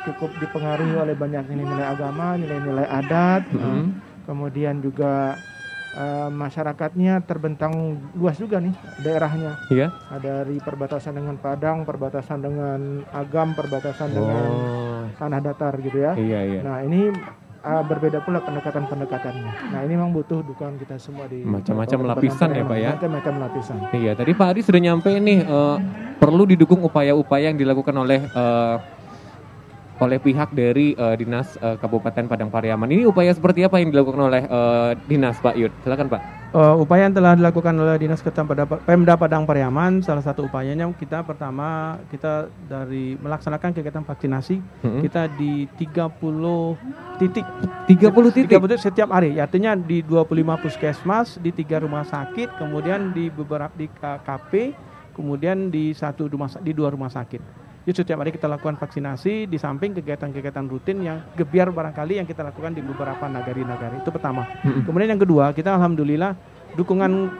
cukup 0.09 0.33
dipengaruhi 0.40 0.97
oleh 0.97 1.14
banyak 1.14 1.44
nilai-nilai 1.53 1.87
agama, 1.87 2.35
nilai-nilai 2.40 2.87
adat. 2.88 3.42
Mhm. 3.53 3.61
Nah, 3.61 3.85
kemudian 4.25 4.81
juga 4.81 5.37
eh, 5.99 6.29
masyarakatnya 6.31 7.27
terbentang 7.27 7.99
luas 8.15 8.39
juga 8.39 8.63
nih 8.63 8.73
daerahnya. 9.03 9.59
Iya. 9.69 9.91
Ada 10.15 10.47
dari 10.47 10.63
perbatasan 10.63 11.19
dengan 11.19 11.35
Padang, 11.37 11.83
perbatasan 11.83 12.39
dengan 12.39 13.03
Agam, 13.11 13.53
perbatasan 13.59 14.15
dengan 14.15 14.47
Oh, 14.49 15.03
tanah 15.19 15.41
datar 15.43 15.75
gitu 15.83 15.99
ya. 15.99 16.13
iya 16.15 16.41
iya. 16.47 16.61
Nah, 16.63 16.79
ini 16.87 17.11
uh, 17.65 17.83
berbeda 17.83 18.23
pula 18.23 18.39
pendekatan-pendekatannya. 18.43 19.75
Nah, 19.75 19.81
ini 19.83 19.93
memang 19.99 20.15
butuh 20.15 20.43
dukungan 20.47 20.79
kita 20.79 20.97
semua 21.01 21.27
di 21.27 21.43
Macam-macam 21.43 22.15
lapisan 22.15 22.49
ya. 22.55 22.63
Pak, 22.65 22.77
ya? 22.79 22.91
Macam-macam 22.95 23.35
lapisan. 23.49 23.77
Iya, 23.91 24.13
tadi 24.15 24.33
Pak 24.35 24.47
Ari 24.55 24.61
sudah 24.63 24.81
nyampe 24.81 25.11
nih 25.11 25.39
eh, 25.43 25.77
perlu 26.19 26.47
didukung 26.47 26.83
upaya-upaya 26.87 27.51
yang 27.51 27.59
dilakukan 27.59 27.95
oleh 27.99 28.21
eh, 28.27 28.77
oleh 29.99 30.19
pihak 30.23 30.55
dari 30.55 30.95
eh, 30.95 31.15
Dinas 31.19 31.59
eh, 31.59 31.77
Kabupaten 31.79 32.31
Padang 32.31 32.51
Pariaman. 32.51 32.91
Ini 32.91 33.11
upaya 33.11 33.35
seperti 33.35 33.67
apa 33.67 33.83
yang 33.83 33.91
dilakukan 33.91 34.23
oleh 34.31 34.43
eh, 34.47 34.91
Dinas 35.11 35.39
Pak 35.43 35.55
Yud? 35.59 35.73
Silakan 35.83 36.09
Pak. 36.11 36.23
Uh, 36.49 36.81
upaya 36.81 37.05
yang 37.05 37.13
telah 37.13 37.37
dilakukan 37.37 37.77
oleh 37.77 38.01
Dinas 38.01 38.25
pada 38.25 38.65
Pemda 38.65 39.21
Padang 39.21 39.45
Pariaman, 39.45 40.01
salah 40.01 40.25
satu 40.25 40.49
upayanya 40.49 40.89
kita 40.97 41.21
pertama 41.21 42.01
kita 42.09 42.49
dari 42.65 43.21
melaksanakan 43.21 43.77
kegiatan 43.77 44.01
vaksinasi 44.01 44.57
Mm-mm. 44.81 45.05
kita 45.05 45.29
di 45.37 45.69
30 45.77 46.17
titik 47.21 47.45
30 47.45 48.33
titik. 48.33 48.49
30 48.49 48.65
titik 48.65 48.81
setiap 48.81 49.13
hari. 49.13 49.37
Artinya 49.37 49.77
di 49.77 50.01
25 50.01 50.65
puskesmas, 50.65 51.37
di 51.37 51.53
tiga 51.53 51.85
rumah 51.85 52.09
sakit, 52.09 52.57
kemudian 52.57 53.13
di 53.13 53.29
beberapa 53.29 53.77
di 53.77 53.85
K- 53.93 54.21
KP, 54.25 54.73
kemudian 55.13 55.69
di 55.69 55.93
satu 55.93 56.33
rumah 56.33 56.49
di 56.65 56.73
dua 56.73 56.89
rumah 56.89 57.13
sakit. 57.13 57.68
Jadi 57.88 58.05
setiap 58.05 58.20
hari 58.20 58.37
kita 58.37 58.44
lakukan 58.44 58.77
vaksinasi 58.77 59.48
di 59.48 59.57
samping 59.57 59.96
kegiatan-kegiatan 59.96 60.61
rutin 60.68 61.01
yang 61.01 61.24
gebiar 61.33 61.72
barangkali 61.72 62.20
yang 62.20 62.29
kita 62.29 62.44
lakukan 62.44 62.77
di 62.77 62.85
beberapa 62.85 63.24
nagari-nagari. 63.24 64.05
Itu 64.05 64.12
pertama. 64.12 64.44
Mm-mm. 64.61 64.85
Kemudian 64.85 65.16
yang 65.16 65.22
kedua, 65.24 65.57
kita 65.57 65.72
alhamdulillah 65.72 66.37
dukungan 66.77 67.33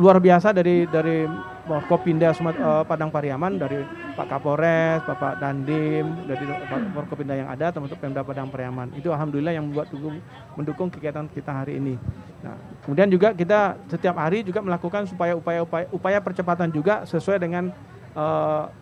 luar 0.00 0.16
biasa 0.16 0.56
dari 0.56 0.88
dari 0.88 1.28
Forkopinda 1.68 2.32
Sumat- 2.32 2.56
eh, 2.56 2.84
Padang 2.88 3.12
Pariaman 3.12 3.60
dari 3.60 3.84
Pak 4.16 4.32
Kapolres, 4.32 5.04
Bapak 5.04 5.44
Dandim, 5.44 6.08
dari 6.24 6.44
Pak 6.48 6.96
Forkopinda 6.96 7.36
yang 7.36 7.52
ada 7.52 7.68
termasuk 7.68 8.00
Pemda 8.00 8.24
Padang 8.24 8.48
Pariaman. 8.48 8.96
Itu 8.96 9.12
alhamdulillah 9.12 9.52
yang 9.60 9.68
membuat 9.68 9.92
dukung, 9.92 10.24
mendukung 10.56 10.88
kegiatan 10.88 11.28
kita 11.28 11.52
hari 11.52 11.76
ini. 11.76 12.00
Nah, 12.40 12.56
kemudian 12.80 13.12
juga 13.12 13.36
kita 13.36 13.76
setiap 13.92 14.24
hari 14.24 14.40
juga 14.40 14.64
melakukan 14.64 15.04
supaya 15.04 15.36
upaya 15.36 15.68
upaya, 15.68 15.84
upaya 15.92 16.16
percepatan 16.24 16.72
juga 16.72 17.04
sesuai 17.04 17.36
dengan 17.36 17.68
eh, 18.16 18.79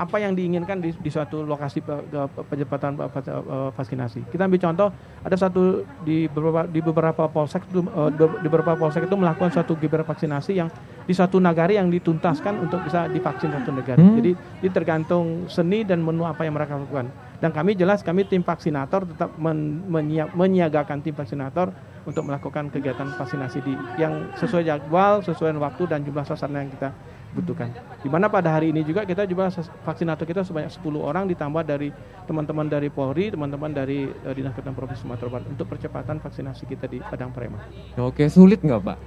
apa 0.00 0.16
yang 0.16 0.32
diinginkan 0.32 0.80
di, 0.80 0.96
di 0.96 1.10
suatu 1.12 1.44
lokasi 1.44 1.84
pe- 1.84 2.08
ke- 2.08 2.44
percepatan 2.48 2.96
eh, 2.96 3.70
vaksinasi. 3.76 4.32
Kita 4.32 4.48
ambil 4.48 4.56
contoh 4.56 4.88
ada 5.20 5.36
satu 5.36 5.84
di 6.00 6.24
beberapa 6.32 6.64
di 6.64 6.80
beberapa 6.80 7.28
polsek 7.28 7.68
itu 7.68 7.84
eh, 7.84 8.10
di 8.16 8.48
beberapa 8.48 8.72
polsek 8.80 9.04
itu 9.04 9.16
melakukan 9.20 9.52
suatu 9.52 9.76
gibar 9.76 10.08
vaksinasi 10.08 10.56
yang 10.56 10.72
di 11.04 11.12
suatu 11.12 11.36
nagari 11.36 11.76
yang 11.76 11.92
dituntaskan 11.92 12.64
untuk 12.64 12.80
bisa 12.88 13.12
divaksin 13.12 13.52
satu 13.52 13.76
negara. 13.76 14.00
Hmm. 14.00 14.16
Jadi 14.16 14.32
ini 14.32 14.70
tergantung 14.72 15.44
seni 15.52 15.84
dan 15.84 16.00
menu 16.00 16.24
apa 16.24 16.48
yang 16.48 16.56
mereka 16.56 16.80
lakukan. 16.80 17.12
Dan 17.40 17.52
kami 17.52 17.76
jelas 17.76 18.00
kami 18.00 18.24
tim 18.24 18.40
vaksinator 18.40 19.04
tetap 19.04 19.36
men- 19.36 19.84
menyia- 19.84 20.32
menyiagakan 20.32 21.04
tim 21.04 21.12
vaksinator 21.12 21.72
untuk 22.08 22.24
melakukan 22.24 22.72
kegiatan 22.72 23.12
vaksinasi 23.16 23.60
di 23.60 23.76
yang 24.00 24.32
sesuai 24.40 24.64
jadwal, 24.64 25.20
sesuai 25.20 25.52
waktu 25.60 25.84
dan 25.84 26.00
jumlah 26.00 26.24
sasaran 26.24 26.64
yang 26.64 26.72
kita 26.72 26.88
butuhkan. 27.34 27.70
Di 28.02 28.08
mana 28.10 28.26
pada 28.26 28.50
hari 28.50 28.74
ini 28.74 28.82
juga 28.82 29.06
kita 29.06 29.26
juga 29.26 29.50
vaksinator 29.86 30.26
kita 30.26 30.42
sebanyak 30.42 30.70
10 30.70 30.82
orang 30.98 31.24
ditambah 31.30 31.62
dari 31.62 31.88
teman-teman 32.26 32.66
dari 32.66 32.88
Polri, 32.90 33.30
teman-teman 33.30 33.70
dari 33.70 34.10
eh, 34.10 34.32
Dinas 34.34 34.54
Kesehatan 34.54 34.74
Provinsi 34.74 35.02
Sumatera 35.06 35.28
Barat 35.30 35.46
untuk 35.50 35.66
percepatan 35.70 36.18
vaksinasi 36.18 36.64
kita 36.66 36.90
di 36.90 36.98
Padang 36.98 37.30
Pariaman. 37.30 37.62
Oke, 37.98 38.26
sulit 38.26 38.62
nggak 38.62 38.82
Pak? 38.82 38.98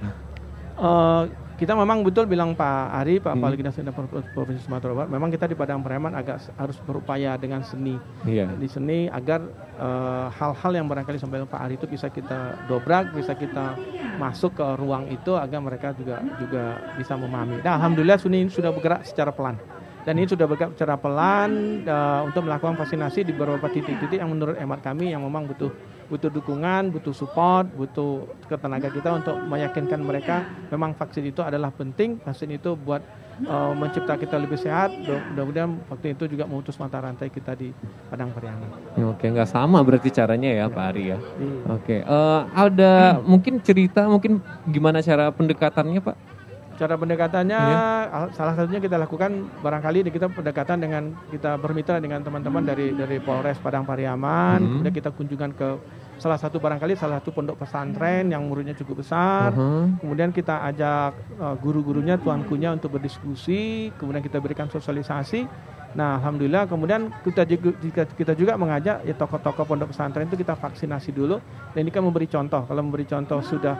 Eh, 0.74 1.22
kita 1.64 1.72
memang 1.72 2.04
betul 2.04 2.28
bilang 2.28 2.52
Pak 2.52 2.92
Ari, 3.00 3.24
Pak 3.24 3.32
Hmm. 3.32 3.40
Kepala 3.40 3.56
Dinas 3.56 3.72
Seni 3.72 3.88
Provinsi 4.36 4.60
Sumatera 4.68 4.92
Barat, 4.92 5.08
memang 5.08 5.32
kita 5.32 5.48
di 5.48 5.56
Padang 5.56 5.80
Pariaman 5.80 6.12
agak 6.12 6.44
harus 6.60 6.76
berupaya 6.84 7.40
dengan 7.40 7.64
seni 7.64 7.96
Iya. 8.28 8.52
di 8.52 8.68
seni 8.68 9.08
agar 9.08 9.40
eh, 9.80 10.26
hal-hal 10.28 10.72
yang 10.76 10.86
barangkali 10.86 11.16
sampai 11.16 11.48
Pak 11.48 11.60
Ari 11.64 11.80
itu 11.80 11.88
bisa 11.88 12.12
kita 12.12 12.68
dobrak, 12.68 13.16
bisa 13.16 13.32
kita 13.32 13.80
masuk 14.20 14.60
ke 14.60 14.66
ruang 14.76 15.08
itu 15.08 15.32
agar 15.34 15.58
mereka 15.64 15.96
juga 15.96 16.20
juga 16.36 16.76
bisa 17.00 17.16
memahami. 17.16 17.64
Nah, 17.64 17.80
alhamdulillah 17.80 18.20
seni 18.20 18.44
ini 18.44 18.52
sudah 18.52 18.68
bergerak 18.68 19.08
secara 19.08 19.32
pelan. 19.32 19.56
Dan 20.04 20.20
ini 20.20 20.28
sudah 20.28 20.44
bergerak 20.44 20.76
secara 20.76 21.00
pelan 21.00 21.80
eh, 21.80 22.20
untuk 22.28 22.44
melakukan 22.44 22.76
vaksinasi 22.76 23.24
di 23.24 23.32
beberapa 23.32 23.72
titik-titik 23.72 24.20
yang 24.20 24.28
menurut 24.28 24.60
hemat 24.60 24.84
kami 24.84 25.16
yang 25.16 25.24
memang 25.24 25.48
butuh 25.48 25.72
butuh 26.06 26.28
dukungan, 26.28 26.90
butuh 26.90 27.12
support, 27.12 27.66
butuh 27.70 28.10
ketenaga 28.44 28.88
kita 28.88 29.10
untuk 29.12 29.36
meyakinkan 29.42 29.98
mereka 29.98 30.42
memang 30.68 30.92
vaksin 30.92 31.24
itu 31.24 31.40
adalah 31.40 31.70
penting, 31.70 32.20
vaksin 32.20 32.50
itu 32.50 32.74
buat 32.74 33.00
eh, 33.36 33.72
mencipta 33.74 34.14
kita 34.14 34.36
lebih 34.36 34.54
sehat. 34.56 34.94
Mudah- 34.94 35.26
Mudah-mudahan 35.26 35.70
vaksin 35.84 36.14
itu 36.14 36.24
juga 36.28 36.44
memutus 36.44 36.76
mata 36.76 36.98
rantai 36.98 37.26
kita 37.28 37.52
di 37.52 37.74
Padang 38.06 38.30
Pariaman. 38.30 38.70
Oke, 39.08 39.26
nggak 39.26 39.48
sama 39.48 39.82
berarti 39.82 40.06
caranya 40.08 40.50
ya, 40.54 40.66
Pak 40.68 40.84
Ari 40.86 41.04
ya. 41.04 41.18
Iya. 41.18 41.58
Oke, 41.68 41.96
eh, 41.98 42.40
ada 42.54 42.92
mungkin 43.20 43.58
cerita, 43.58 44.06
mungkin 44.06 44.38
gimana 44.64 45.02
cara 45.02 45.30
pendekatannya, 45.30 45.98
Pak? 45.98 46.16
Cara 46.74 46.98
pendekatannya 46.98 47.54
Iya. 47.54 48.10
al- 48.10 48.32
salah 48.34 48.54
satunya 48.58 48.82
kita 48.82 48.98
lakukan 48.98 49.46
barangkali 49.62 50.10
kita 50.10 50.26
pendekatan 50.26 50.82
dengan 50.82 51.14
kita 51.30 51.54
bermitra 51.54 52.02
dengan 52.02 52.18
teman-teman 52.18 52.66
dari 52.66 52.90
dari 52.90 53.22
Polres 53.22 53.62
Padang 53.62 53.86
Pariaman, 53.86 54.58
Mhm. 54.58 54.70
kemudian 54.74 54.94
kita 54.94 55.10
kunjungan 55.14 55.54
ke 55.54 55.68
salah 56.18 56.38
satu 56.38 56.58
barangkali 56.58 56.94
salah 56.94 57.18
satu 57.22 57.30
pondok 57.34 57.62
pesantren 57.62 58.30
yang 58.30 58.42
muridnya 58.46 58.74
cukup 58.74 59.06
besar. 59.06 59.54
Mhm. 59.54 60.02
Kemudian 60.02 60.30
kita 60.34 60.66
ajak 60.66 61.14
uh, 61.38 61.54
guru-gurunya, 61.58 62.18
tuankunya 62.18 62.74
untuk 62.74 62.98
berdiskusi, 62.98 63.94
kemudian 63.94 64.22
kita 64.22 64.42
berikan 64.42 64.66
sosialisasi. 64.66 65.46
Nah, 65.94 66.18
alhamdulillah 66.18 66.66
kemudian 66.66 67.06
kita 67.22 67.46
juga 67.46 67.70
kita, 67.78 68.02
kita 68.18 68.32
juga 68.34 68.58
mengajak 68.58 69.06
ya 69.06 69.14
tokoh-tokoh 69.14 69.62
pondok 69.62 69.94
pesantren 69.94 70.26
itu 70.26 70.34
kita 70.34 70.58
vaksinasi 70.58 71.14
dulu. 71.14 71.38
Dan 71.70 71.86
ini 71.86 71.94
kan 71.94 72.02
memberi 72.02 72.26
contoh. 72.26 72.66
Kalau 72.66 72.82
memberi 72.82 73.06
contoh 73.06 73.38
sudah 73.46 73.78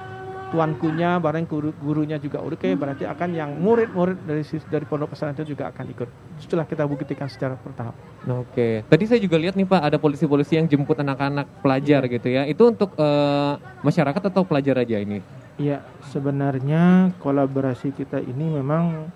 tuankunya, 0.54 1.18
barang 1.18 1.50
guru, 1.50 1.74
gurunya 1.82 2.16
juga 2.22 2.38
oke, 2.38 2.78
berarti 2.78 3.02
akan 3.02 3.34
yang 3.34 3.50
murid-murid 3.58 4.22
dari 4.22 4.46
dari 4.70 4.84
pondok 4.86 5.10
pesantren 5.10 5.42
juga 5.42 5.74
akan 5.74 5.90
ikut. 5.90 6.08
Setelah 6.38 6.62
kita 6.62 6.86
buktikan 6.86 7.26
secara 7.26 7.58
bertahap. 7.58 7.98
Oke, 8.24 8.86
tadi 8.86 9.04
saya 9.10 9.18
juga 9.18 9.34
lihat 9.34 9.58
nih 9.58 9.66
Pak, 9.66 9.82
ada 9.82 9.98
polisi-polisi 9.98 10.54
yang 10.54 10.70
jemput 10.70 10.94
anak-anak 11.02 11.50
pelajar 11.58 12.06
gitu 12.06 12.30
ya. 12.30 12.46
Itu 12.46 12.70
untuk 12.70 12.94
eh, 12.94 13.52
masyarakat 13.82 14.22
atau 14.30 14.46
pelajar 14.46 14.78
aja 14.78 15.02
ini? 15.02 15.18
Iya, 15.58 15.82
sebenarnya 16.06 17.10
kolaborasi 17.18 17.90
kita 17.90 18.22
ini 18.22 18.46
memang 18.54 19.10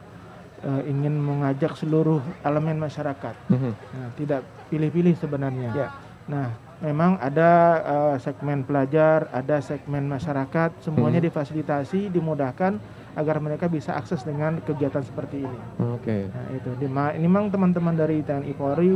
eh, 0.66 0.82
ingin 0.90 1.14
mengajak 1.22 1.78
seluruh 1.78 2.20
elemen 2.42 2.82
masyarakat. 2.82 3.34
Mhm. 3.46 3.72
Nah, 3.94 4.08
tidak 4.18 4.42
pilih-pilih 4.68 5.14
sebenarnya. 5.14 5.70
Ya. 5.70 5.88
Nah, 6.28 6.67
memang 6.78 7.18
ada 7.18 7.50
eh, 7.82 8.16
segmen 8.22 8.62
pelajar, 8.62 9.26
ada 9.34 9.58
segmen 9.58 10.06
masyarakat, 10.06 10.78
semuanya 10.82 11.18
Hmm. 11.18 11.28
difasilitasi, 11.30 12.10
dimudahkan 12.10 12.78
agar 13.18 13.42
mereka 13.42 13.66
bisa 13.66 13.98
akses 13.98 14.22
dengan 14.22 14.62
kegiatan 14.62 15.02
seperti 15.02 15.42
ini. 15.42 15.58
Oke. 15.82 16.30
Nah, 16.30 16.46
itu 16.54 16.70
Di 16.78 16.86
ini 16.86 17.26
memang 17.26 17.50
teman-teman 17.50 17.90
dari 17.98 18.22
TNI 18.22 18.54
Polri 18.54 18.94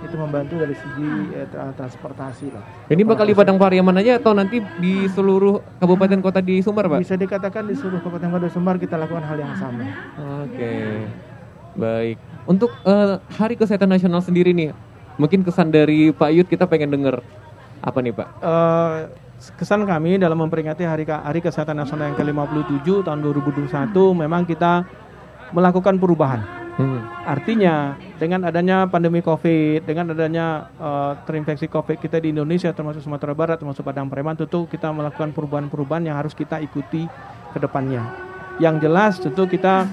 itu 0.00 0.16
membantu 0.16 0.56
dari 0.56 0.72
segi 0.72 1.10
eh, 1.36 1.44
tra- 1.52 1.76
transportasi 1.76 2.48
lah. 2.48 2.64
Ini 2.88 3.04
bakal 3.04 3.28
di 3.28 3.36
Padang 3.36 3.60
Pariaman 3.60 4.00
aja 4.00 4.16
atau 4.16 4.32
nanti 4.32 4.64
di 4.80 5.04
seluruh 5.12 5.60
kabupaten 5.76 6.24
kota 6.24 6.40
di 6.40 6.64
Sumbar, 6.64 6.88
Pak? 6.88 7.04
Bisa 7.04 7.20
dikatakan 7.20 7.68
di 7.68 7.76
seluruh 7.76 8.00
Kabupaten 8.00 8.32
Kota 8.32 8.48
Sumbar 8.48 8.80
kita 8.80 8.96
lakukan 8.96 9.20
hal 9.28 9.36
yang 9.36 9.52
sama. 9.60 9.84
Oke, 10.48 11.04
baik. 11.76 12.16
Untuk 12.48 12.72
eh, 12.88 13.20
Hari 13.36 13.60
Kesehatan 13.60 13.92
Nasional 13.92 14.24
sendiri 14.24 14.56
nih, 14.56 14.72
mungkin 15.18 15.42
kesan 15.42 15.74
dari 15.74 16.14
Pak 16.14 16.30
Yud 16.32 16.46
kita 16.48 16.64
pengen 16.64 16.94
denger 16.94 17.20
apa 17.82 17.98
nih 18.00 18.14
Pak? 18.14 18.28
Eh, 18.42 18.96
kesan 19.58 19.84
kami 19.84 20.18
dalam 20.18 20.38
memperingati 20.38 20.86
Hari 20.86 21.04
Hari 21.06 21.40
Kesehatan 21.42 21.78
Nasional 21.78 22.14
yang 22.14 22.18
ke-57 22.18 23.06
tahun 23.06 23.20
2021 23.22 23.94
memang 24.14 24.42
kita 24.46 24.86
melakukan 25.50 25.98
perubahan. 25.98 26.42
Hmm. 26.78 27.02
Artinya 27.26 27.98
dengan 28.22 28.46
adanya 28.46 28.86
pandemi 28.86 29.18
Covid, 29.18 29.82
dengan 29.82 30.14
adanya 30.14 30.70
eh, 30.78 31.12
terinfeksi 31.26 31.66
Covid 31.66 31.98
kita 31.98 32.22
di 32.22 32.30
Indonesia 32.30 32.70
termasuk 32.70 33.02
Sumatera 33.02 33.34
Barat 33.34 33.58
termasuk 33.58 33.82
Padang 33.82 34.06
Pariaman 34.06 34.38
tentu 34.38 34.70
kita 34.70 34.94
melakukan 34.94 35.34
perubahan-perubahan 35.34 36.06
yang 36.06 36.16
harus 36.18 36.38
kita 36.38 36.62
ikuti 36.62 37.10
ke 37.50 37.58
depannya. 37.58 38.06
Yang 38.62 38.74
jelas 38.86 39.12
tentu 39.18 39.46
kita 39.50 39.86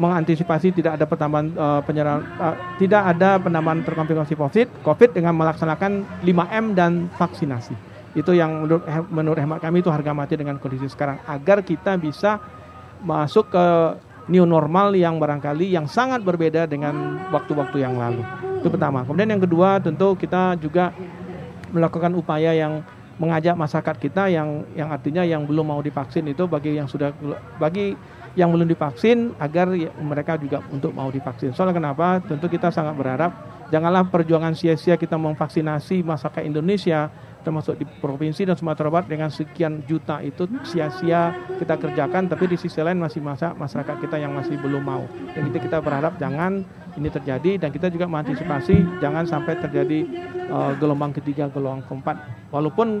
mengantisipasi 0.00 0.72
tidak 0.72 0.96
ada 0.96 1.04
pertambahan 1.04 1.52
eh, 1.52 1.80
penyerahan 1.84 2.24
eh, 2.24 2.56
tidak 2.80 3.02
ada 3.12 3.36
penambahan 3.36 3.84
terkomplikasi 3.84 4.32
Covid, 4.32 4.68
Covid 4.80 5.10
dengan 5.12 5.36
melaksanakan 5.36 6.24
5M 6.24 6.64
dan 6.72 7.12
vaksinasi. 7.20 7.76
Itu 8.16 8.32
yang 8.32 8.64
menurut 8.64 8.82
menurut 9.12 9.38
hemat 9.38 9.60
kami 9.60 9.84
itu 9.84 9.92
harga 9.92 10.16
mati 10.16 10.34
dengan 10.40 10.56
kondisi 10.56 10.88
sekarang 10.88 11.20
agar 11.28 11.60
kita 11.62 12.00
bisa 12.00 12.40
masuk 13.04 13.52
ke 13.52 13.66
new 14.32 14.48
normal 14.48 14.96
yang 14.96 15.20
barangkali 15.20 15.68
yang 15.68 15.84
sangat 15.84 16.24
berbeda 16.24 16.64
dengan 16.64 17.20
waktu-waktu 17.30 17.84
yang 17.84 17.94
lalu. 18.00 18.24
Itu 18.64 18.72
pertama. 18.72 19.04
Kemudian 19.04 19.36
yang 19.36 19.42
kedua 19.42 19.78
tentu 19.78 20.16
kita 20.16 20.56
juga 20.58 20.90
melakukan 21.70 22.10
upaya 22.18 22.50
yang 22.50 22.82
mengajak 23.20 23.52
masyarakat 23.52 23.96
kita 24.00 24.32
yang 24.32 24.64
yang 24.72 24.88
artinya 24.88 25.20
yang 25.22 25.44
belum 25.44 25.76
mau 25.76 25.80
divaksin 25.84 26.24
itu 26.32 26.48
bagi 26.48 26.80
yang 26.80 26.88
sudah 26.88 27.12
bagi 27.60 27.92
yang 28.38 28.50
belum 28.54 28.66
divaksin 28.70 29.34
agar 29.38 29.70
ya- 29.74 29.94
mereka 29.98 30.38
juga 30.38 30.62
untuk 30.70 30.94
mau 30.94 31.10
divaksin. 31.10 31.50
Soalnya 31.54 31.82
kenapa? 31.82 32.22
Tentu 32.22 32.46
kita 32.46 32.70
sangat 32.70 32.94
berharap 32.94 33.32
janganlah 33.70 34.04
perjuangan 34.10 34.52
sia-sia 34.52 34.98
kita 34.98 35.14
memvaksinasi 35.14 36.02
masyarakat 36.02 36.42
Indonesia 36.42 37.08
termasuk 37.40 37.80
di 37.80 37.88
provinsi 37.88 38.44
dan 38.44 38.52
Sumatera 38.52 38.92
Barat 38.92 39.08
dengan 39.08 39.32
sekian 39.32 39.80
juta 39.88 40.20
itu 40.20 40.44
sia-sia 40.60 41.32
kita 41.56 41.80
kerjakan 41.80 42.28
tapi 42.28 42.44
di 42.50 42.60
sisi 42.60 42.76
lain 42.84 43.00
masih 43.00 43.24
masa 43.24 43.56
masyarakat 43.56 43.96
kita 43.96 44.20
yang 44.20 44.36
masih 44.36 44.60
belum 44.60 44.84
mau 44.84 45.08
dan 45.32 45.48
kita 45.48 45.58
kita 45.64 45.78
berharap 45.80 46.20
jangan 46.20 46.66
ini 47.00 47.08
terjadi 47.08 47.56
dan 47.56 47.72
kita 47.72 47.88
juga 47.88 48.10
mengantisipasi 48.10 49.00
jangan 49.00 49.24
sampai 49.24 49.56
terjadi 49.56 50.04
eh, 50.52 50.72
gelombang 50.76 51.16
ketiga 51.16 51.48
gelombang 51.48 51.80
keempat 51.88 52.16
walaupun 52.52 53.00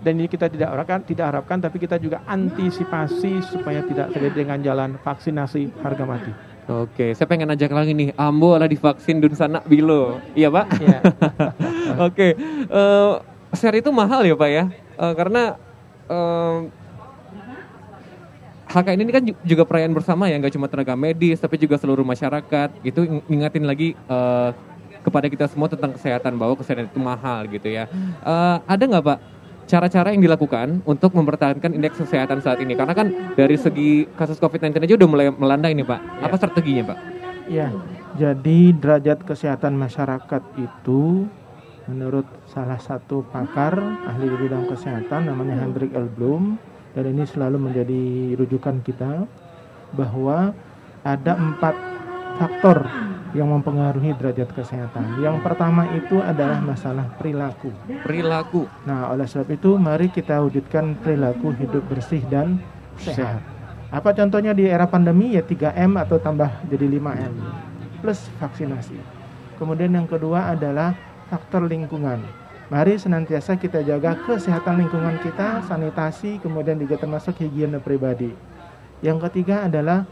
dan 0.00 0.12
ini 0.20 0.28
kita 0.28 0.46
tidak 0.48 0.68
harapkan 0.72 1.00
tidak 1.02 1.26
harapkan 1.32 1.58
tapi 1.58 1.76
kita 1.80 1.96
juga 1.96 2.20
antisipasi 2.26 3.40
supaya 3.42 3.80
tidak 3.82 4.12
terjadi 4.12 4.36
dengan 4.36 4.58
jalan 4.60 4.90
vaksinasi 5.00 5.72
harga 5.80 6.04
mati 6.04 6.32
Oke, 6.66 7.14
saya 7.14 7.30
pengen 7.30 7.46
ajak 7.54 7.70
lagi 7.70 7.94
nih, 7.94 8.10
Ambo 8.18 8.58
lah 8.58 8.66
divaksin 8.66 9.22
dun 9.22 9.38
sana 9.38 9.62
bilo. 9.62 10.18
Iya 10.34 10.50
Pak? 10.50 10.66
Iya. 10.82 10.98
Oke, 12.10 12.34
eh, 12.66 13.12
share 13.54 13.78
itu 13.78 13.94
mahal 13.94 14.26
ya 14.26 14.34
Pak 14.34 14.50
ya? 14.50 14.64
Eh, 14.98 15.14
karena 15.14 15.54
eh, 16.10 16.58
HKN 18.66 18.98
ini 18.98 19.12
kan 19.14 19.22
ju- 19.22 19.38
juga 19.46 19.62
perayaan 19.62 19.94
bersama 19.94 20.26
ya, 20.26 20.42
nggak 20.42 20.58
cuma 20.58 20.66
tenaga 20.66 20.98
medis, 20.98 21.38
tapi 21.38 21.54
juga 21.54 21.78
seluruh 21.78 22.02
masyarakat. 22.02 22.74
Itu 22.82 23.06
ing- 23.06 23.22
ingatin 23.30 23.62
lagi 23.62 23.94
eh, 23.94 24.50
kepada 25.06 25.30
kita 25.30 25.46
semua 25.46 25.70
tentang 25.70 25.94
kesehatan 25.94 26.34
bahwa 26.34 26.58
kesehatan 26.58 26.90
itu 26.90 26.98
mahal 26.98 27.46
gitu 27.46 27.70
ya. 27.70 27.86
Eh, 28.26 28.56
ada 28.66 28.82
nggak 28.82 29.04
Pak 29.06 29.18
cara-cara 29.66 30.14
yang 30.14 30.22
dilakukan 30.22 30.80
untuk 30.86 31.12
mempertahankan 31.12 31.74
indeks 31.74 31.98
kesehatan 31.98 32.38
saat 32.40 32.62
ini? 32.62 32.78
Karena 32.78 32.94
kan 32.94 33.10
dari 33.34 33.58
segi 33.58 34.06
kasus 34.14 34.38
COVID-19 34.38 34.78
aja 34.82 34.94
udah 34.94 35.08
mulai 35.10 35.26
melanda 35.34 35.68
ini 35.68 35.82
Pak. 35.82 36.22
Apa 36.22 36.34
strateginya 36.38 36.94
Pak? 36.94 36.98
Ya, 37.46 37.70
jadi 38.18 38.74
derajat 38.74 39.22
kesehatan 39.22 39.78
masyarakat 39.78 40.42
itu 40.58 41.30
menurut 41.86 42.26
salah 42.50 42.78
satu 42.82 43.22
pakar 43.30 43.78
ahli 44.10 44.26
di 44.26 44.36
bidang 44.46 44.66
kesehatan 44.66 45.30
namanya 45.30 45.62
Hendrik 45.62 45.94
L. 45.94 46.10
Bloom 46.10 46.58
dan 46.98 47.04
ini 47.06 47.22
selalu 47.22 47.70
menjadi 47.70 48.34
rujukan 48.34 48.82
kita 48.82 49.30
bahwa 49.94 50.50
ada 51.06 51.38
empat 51.38 51.74
faktor 52.42 52.82
yang 53.36 53.52
mempengaruhi 53.52 54.16
derajat 54.16 54.48
kesehatan. 54.56 55.20
Yang 55.20 55.44
pertama 55.44 55.84
itu 55.92 56.18
adalah 56.24 56.58
masalah 56.64 57.04
perilaku. 57.20 57.68
Perilaku. 58.00 58.64
Nah, 58.88 59.12
oleh 59.12 59.28
sebab 59.28 59.52
itu 59.52 59.76
mari 59.76 60.08
kita 60.08 60.40
wujudkan 60.40 60.96
perilaku 61.04 61.52
hidup 61.52 61.84
bersih 61.92 62.24
dan 62.32 62.58
sehat. 62.96 63.44
Apa 63.92 64.16
contohnya 64.16 64.56
di 64.56 64.66
era 64.66 64.88
pandemi 64.88 65.36
ya 65.36 65.44
3M 65.44 66.00
atau 66.00 66.16
tambah 66.16 66.48
jadi 66.66 66.88
5M 66.98 67.34
plus 68.00 68.28
vaksinasi. 68.40 68.96
Kemudian 69.56 69.92
yang 69.92 70.08
kedua 70.08 70.52
adalah 70.52 70.96
faktor 71.32 71.64
lingkungan. 71.64 72.20
Mari 72.66 72.98
senantiasa 72.98 73.54
kita 73.54 73.82
jaga 73.86 74.18
kesehatan 74.26 74.82
lingkungan 74.82 75.22
kita, 75.22 75.62
sanitasi, 75.70 76.42
kemudian 76.42 76.82
juga 76.82 76.98
termasuk 76.98 77.38
higiene 77.38 77.78
pribadi. 77.78 78.34
Yang 79.06 79.30
ketiga 79.30 79.70
adalah 79.70 80.02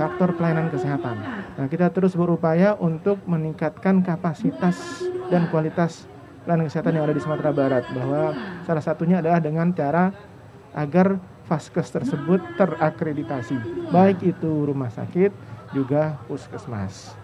faktor 0.00 0.32
pelayanan 0.40 0.72
kesehatan. 0.72 1.20
Nah, 1.58 1.66
kita 1.66 1.90
terus 1.90 2.14
berupaya 2.14 2.76
untuk 2.78 3.18
meningkatkan 3.26 4.04
kapasitas 4.04 5.02
dan 5.30 5.50
kualitas 5.50 6.06
pelayanan 6.44 6.66
kesehatan 6.66 6.92
yang 6.96 7.04
ada 7.06 7.14
di 7.14 7.22
Sumatera 7.22 7.50
Barat 7.52 7.84
bahwa 7.94 8.34
salah 8.64 8.84
satunya 8.84 9.22
adalah 9.22 9.38
dengan 9.38 9.70
cara 9.70 10.10
agar 10.74 11.18
vaskes 11.50 11.90
tersebut 11.90 12.38
terakreditasi, 12.54 13.90
baik 13.90 14.22
itu 14.22 14.50
rumah 14.66 14.90
sakit 14.90 15.34
juga 15.74 16.18
puskesmas. 16.30 17.14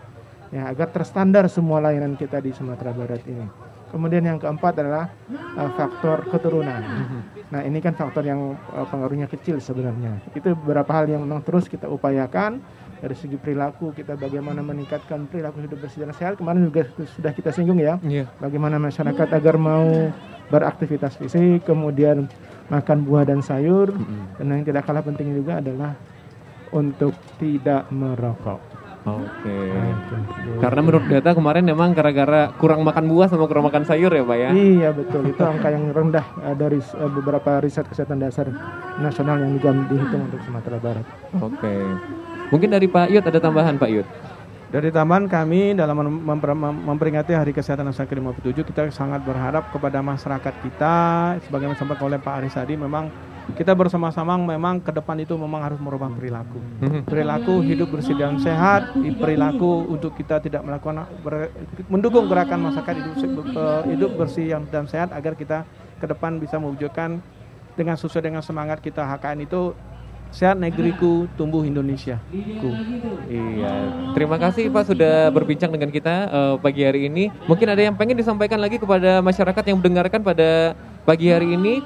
Ya, 0.50 0.70
agar 0.70 0.90
terstandar 0.94 1.46
semua 1.50 1.82
layanan 1.82 2.14
kita 2.14 2.38
di 2.38 2.54
Sumatera 2.54 2.94
Barat 2.94 3.22
ini. 3.26 3.65
Kemudian 3.86 4.26
yang 4.26 4.38
keempat 4.42 4.82
adalah 4.82 5.06
uh, 5.30 5.70
faktor 5.78 6.26
keturunan. 6.28 6.82
Nah, 7.48 7.62
ini 7.62 7.78
kan 7.78 7.94
faktor 7.94 8.26
yang 8.26 8.58
uh, 8.74 8.86
pengaruhnya 8.90 9.30
kecil 9.30 9.62
sebenarnya. 9.62 10.18
Itu 10.34 10.58
beberapa 10.58 10.90
hal 10.90 11.06
yang 11.06 11.22
memang 11.22 11.46
terus 11.46 11.70
kita 11.70 11.86
upayakan 11.86 12.58
dari 12.96 13.12
segi 13.12 13.36
perilaku 13.36 13.92
kita 13.92 14.16
bagaimana 14.16 14.64
meningkatkan 14.64 15.28
perilaku 15.28 15.60
hidup 15.62 15.84
bersih 15.84 16.08
dan 16.08 16.16
sehat 16.16 16.40
kemarin 16.40 16.64
juga 16.64 16.88
sudah 17.12 17.28
kita 17.28 17.52
singgung 17.52 17.76
ya 17.76 18.00
Iya. 18.00 18.24
bagaimana 18.40 18.80
masyarakat 18.80 19.28
agar 19.36 19.60
mau 19.60 20.08
beraktivitas 20.48 21.20
fisik 21.20 21.68
kemudian 21.68 22.24
makan 22.72 23.04
buah 23.04 23.28
dan 23.28 23.44
sayur 23.44 23.92
dan 24.40 24.48
yang 24.48 24.64
tidak 24.64 24.88
kalah 24.88 25.04
penting 25.04 25.28
juga 25.36 25.60
adalah 25.60 25.92
untuk 26.72 27.12
tidak 27.36 27.84
merokok 27.92 28.58
Oke. 29.06 29.58
Karena 30.58 30.80
menurut 30.82 31.06
data 31.06 31.30
kemarin 31.30 31.62
memang 31.62 31.94
gara-gara 31.94 32.50
kurang 32.58 32.82
makan 32.82 33.06
buah 33.06 33.30
sama 33.30 33.46
kurang 33.46 33.70
makan 33.70 33.86
sayur 33.86 34.10
ya, 34.10 34.26
Pak 34.26 34.36
ya. 34.36 34.50
Iya 34.50 34.90
betul 34.90 35.30
itu 35.30 35.38
angka 35.38 35.70
yang 35.70 35.94
rendah 35.94 36.26
eh, 36.42 36.56
dari 36.58 36.82
eh, 36.82 37.10
beberapa 37.14 37.62
riset 37.62 37.86
kesehatan 37.86 38.18
dasar 38.18 38.50
nasional 38.98 39.38
yang 39.38 39.54
digam- 39.54 39.86
dihitung 39.86 40.26
untuk 40.26 40.42
Sumatera 40.42 40.82
Barat. 40.82 41.06
Oke. 41.38 41.74
Mungkin 42.50 42.68
dari 42.74 42.90
Pak 42.90 43.06
Yud 43.14 43.22
ada 43.22 43.38
tambahan 43.38 43.78
Pak 43.78 43.90
Yud. 43.94 44.06
Dari 44.66 44.90
tambahan 44.90 45.30
kami 45.30 45.78
dalam 45.78 45.94
mem- 45.94 46.26
mem- 46.26 46.58
mem- 46.58 46.82
memperingati 46.90 47.30
Hari 47.30 47.54
Kesehatan 47.54 47.86
Nasional 47.86 48.10
ke-57 48.10 48.66
kita 48.66 48.90
sangat 48.90 49.22
berharap 49.22 49.70
kepada 49.70 50.02
masyarakat 50.02 50.54
kita 50.58 50.94
sebagaimana 51.46 51.78
disampaikan 51.78 52.10
oleh 52.10 52.18
Pak 52.18 52.34
Aris 52.42 52.58
tadi 52.58 52.74
memang 52.74 53.06
kita 53.54 53.70
bersama-sama 53.78 54.34
memang 54.34 54.82
ke 54.82 54.90
depan 54.90 55.14
itu 55.22 55.38
memang 55.38 55.62
harus 55.62 55.78
merubah 55.78 56.10
perilaku. 56.10 56.58
Perilaku 57.06 57.62
hidup 57.62 57.94
bersih 57.94 58.18
dan 58.18 58.42
sehat, 58.42 58.90
perilaku 58.96 59.86
untuk 59.86 60.18
kita 60.18 60.42
tidak 60.42 60.66
melakukan 60.66 61.06
ber- 61.22 61.54
mendukung 61.86 62.26
gerakan 62.26 62.66
masyarakat 62.72 62.94
hidup, 62.98 63.14
hidup 63.86 64.10
bersih 64.18 64.46
yang 64.50 64.66
dan 64.66 64.90
sehat 64.90 65.14
agar 65.14 65.38
kita 65.38 65.62
ke 66.02 66.06
depan 66.10 66.42
bisa 66.42 66.58
mewujudkan 66.58 67.22
dengan 67.78 67.94
sesuai 67.94 68.24
dengan 68.24 68.42
semangat 68.42 68.82
kita 68.82 69.04
HKN 69.04 69.46
itu 69.46 69.76
sehat 70.34 70.58
negeriku, 70.58 71.30
tumbuh 71.38 71.62
Indonesia. 71.62 72.18
Ku. 72.28 72.70
Iya. 73.30 73.72
Terima 74.12 74.36
kasih 74.36 74.68
Pak 74.68 74.90
sudah 74.90 75.30
berbincang 75.30 75.70
dengan 75.70 75.88
kita 75.92 76.14
eh, 76.28 76.54
pagi 76.58 76.82
hari 76.82 77.06
ini. 77.06 77.30
Mungkin 77.46 77.66
ada 77.70 77.82
yang 77.82 77.94
pengen 77.94 78.18
disampaikan 78.18 78.58
lagi 78.58 78.80
kepada 78.80 79.22
masyarakat 79.22 79.62
yang 79.64 79.78
mendengarkan 79.78 80.20
pada 80.20 80.74
pagi 81.06 81.30
hari 81.30 81.54
ini. 81.54 81.80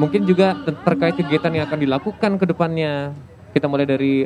Mungkin 0.00 0.24
juga 0.24 0.56
ter- 0.64 0.80
terkait 0.80 1.14
kegiatan 1.20 1.52
yang 1.52 1.64
akan 1.68 1.78
dilakukan 1.84 2.30
ke 2.40 2.44
depannya. 2.48 3.12
Kita 3.52 3.68
mulai 3.68 3.84
dari 3.84 4.24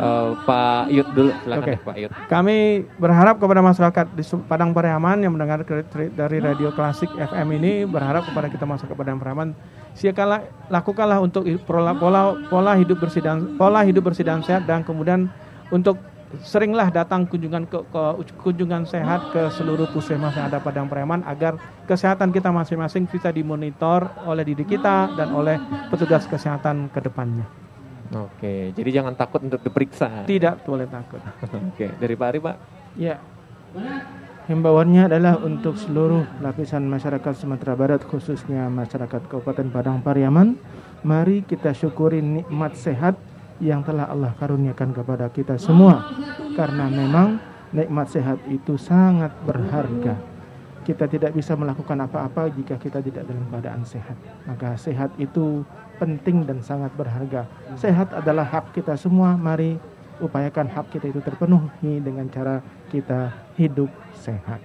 eh, 0.00 0.30
Pak 0.48 0.88
Yud 0.88 1.08
dulu. 1.12 1.30
Silakan 1.44 1.68
deh, 1.68 1.80
Pak 1.84 1.96
Yud. 2.00 2.10
Kami 2.32 2.56
berharap 2.96 3.36
kepada 3.36 3.60
masyarakat 3.60 4.06
di 4.16 4.24
Padang 4.48 4.72
Pariaman 4.72 5.20
yang 5.20 5.36
mendengar 5.36 5.60
dari 5.92 6.38
radio 6.40 6.72
klasik 6.72 7.12
FM 7.12 7.60
ini 7.60 7.84
berharap 7.84 8.24
kepada 8.24 8.48
kita 8.48 8.64
masyarakat 8.64 8.96
Padang 8.96 9.20
Pariaman 9.20 9.52
silakanlah 9.92 10.40
lakukanlah 10.72 11.20
untuk 11.20 11.44
pola, 11.68 11.92
pola 11.92 12.36
pola 12.48 12.72
hidup 12.76 13.00
bersih 13.00 13.20
dan 13.20 13.56
pola 13.60 13.84
hidup 13.84 14.08
bersih 14.08 14.24
dan 14.24 14.40
sehat 14.40 14.64
dan 14.64 14.80
kemudian 14.80 15.28
untuk 15.68 16.00
seringlah 16.40 16.88
datang 16.88 17.28
kunjungan 17.28 17.68
ke, 17.68 17.84
ke 17.92 18.02
kunjungan 18.40 18.88
sehat 18.88 19.28
ke 19.36 19.52
seluruh 19.52 19.84
puskesmas 19.92 20.32
yang 20.32 20.48
ada 20.48 20.64
Padang 20.64 20.88
Pariaman 20.88 21.20
agar 21.28 21.60
kesehatan 21.84 22.32
kita 22.32 22.48
masing-masing 22.48 23.04
bisa 23.04 23.28
dimonitor 23.28 24.08
oleh 24.24 24.40
diri 24.40 24.64
kita 24.64 25.12
dan 25.12 25.28
oleh 25.36 25.60
petugas 25.92 26.24
kesehatan 26.24 26.88
ke 26.88 27.00
depannya. 27.04 27.44
Oke, 28.12 28.76
jadi 28.76 29.00
jangan 29.00 29.16
takut 29.16 29.40
untuk 29.40 29.60
diperiksa. 29.64 30.28
Tidak 30.28 30.64
boleh 30.68 30.84
takut. 30.88 31.20
Oke, 31.72 31.92
dari 31.96 32.14
Pak 32.16 32.28
Ari 32.28 32.40
Pak. 32.40 32.56
Ya. 32.96 33.16
Himbauannya 34.42 35.06
adalah 35.06 35.38
untuk 35.38 35.78
seluruh 35.78 36.26
lapisan 36.42 36.84
masyarakat 36.90 37.32
Sumatera 37.38 37.78
Barat 37.78 38.02
khususnya 38.04 38.66
masyarakat 38.68 39.30
Kabupaten 39.30 39.70
Padang 39.70 40.02
Pariaman, 40.02 40.58
mari 41.06 41.46
kita 41.46 41.72
syukuri 41.72 42.20
nikmat 42.20 42.74
sehat 42.74 43.16
yang 43.62 43.86
telah 43.86 44.10
Allah 44.10 44.34
karuniakan 44.34 44.90
kepada 44.90 45.30
kita 45.30 45.54
semua. 45.54 46.10
Karena 46.58 46.90
memang 46.90 47.38
nikmat 47.70 48.10
sehat 48.10 48.42
itu 48.50 48.74
sangat 48.74 49.30
berharga. 49.46 50.18
Kita 50.82 51.06
tidak 51.06 51.30
bisa 51.38 51.54
melakukan 51.54 51.94
apa-apa 51.94 52.50
jika 52.50 52.74
kita 52.74 52.98
tidak 52.98 53.22
dalam 53.22 53.46
keadaan 53.54 53.86
sehat. 53.86 54.18
Maka 54.50 54.74
sehat 54.74 55.14
itu 55.14 55.62
penting 56.02 56.42
dan 56.42 56.58
sangat 56.58 56.90
berharga. 56.98 57.46
Sehat 57.78 58.10
adalah 58.10 58.42
hak 58.42 58.74
kita 58.74 58.98
semua. 58.98 59.38
Mari 59.38 59.78
upayakan 60.18 60.66
hak 60.66 60.90
kita 60.90 61.14
itu 61.14 61.22
terpenuhi 61.22 62.02
dengan 62.02 62.26
cara 62.26 62.58
kita 62.90 63.30
hidup 63.54 63.88
sehat. 64.18 64.58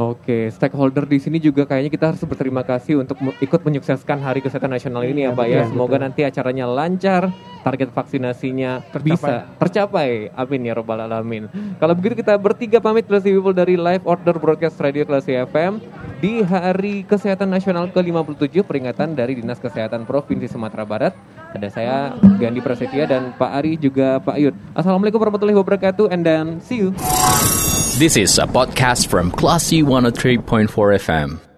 Oke, 0.00 0.48
stakeholder 0.48 1.04
di 1.04 1.20
sini 1.20 1.36
juga 1.36 1.68
kayaknya 1.68 1.92
kita 1.92 2.14
harus 2.14 2.24
berterima 2.24 2.64
kasih 2.64 3.04
untuk 3.04 3.20
ikut 3.20 3.60
menyukseskan 3.60 4.16
Hari 4.16 4.40
Kesehatan 4.40 4.72
Nasional 4.72 5.04
ini 5.04 5.28
ya 5.28 5.36
Pak 5.36 5.44
ya. 5.44 5.68
Semoga 5.68 6.00
nanti 6.00 6.24
acaranya 6.24 6.64
lancar, 6.64 7.28
target 7.60 7.92
vaksinasinya 7.92 8.84
bisa 9.04 9.48
tercapai. 9.60 10.32
Amin 10.34 10.66
ya 10.66 10.74
robbal 10.76 11.04
alamin. 11.04 11.48
Kalau 11.76 11.94
begitu 11.96 12.20
kita 12.24 12.36
bertiga 12.40 12.78
pamit 12.80 13.06
Classy 13.06 13.32
People 13.32 13.56
dari 13.56 13.76
Live 13.76 14.04
Order 14.04 14.36
Broadcast 14.40 14.80
Radio 14.80 15.04
Classy 15.04 15.36
FM 15.36 15.80
di 16.20 16.44
Hari 16.44 17.04
Kesehatan 17.04 17.52
Nasional 17.52 17.88
ke-57 17.92 18.64
peringatan 18.64 19.16
dari 19.16 19.40
Dinas 19.40 19.60
Kesehatan 19.60 20.04
Provinsi 20.04 20.48
Sumatera 20.48 20.84
Barat. 20.84 21.12
Ada 21.50 21.68
saya 21.68 21.96
Gandhi 22.38 22.62
Prasetya 22.62 23.10
dan 23.10 23.34
Pak 23.34 23.50
Ari 23.50 23.74
juga 23.80 24.22
Pak 24.22 24.36
Yud. 24.38 24.54
Assalamualaikum 24.76 25.18
warahmatullahi 25.18 25.58
wabarakatuh 25.58 26.12
and 26.12 26.22
then 26.22 26.44
see 26.62 26.78
you. 26.78 26.94
This 27.98 28.16
is 28.16 28.38
a 28.38 28.46
podcast 28.46 29.10
from 29.10 29.34
Classy 29.34 29.82
103.4 29.82 30.70
FM. 31.02 31.49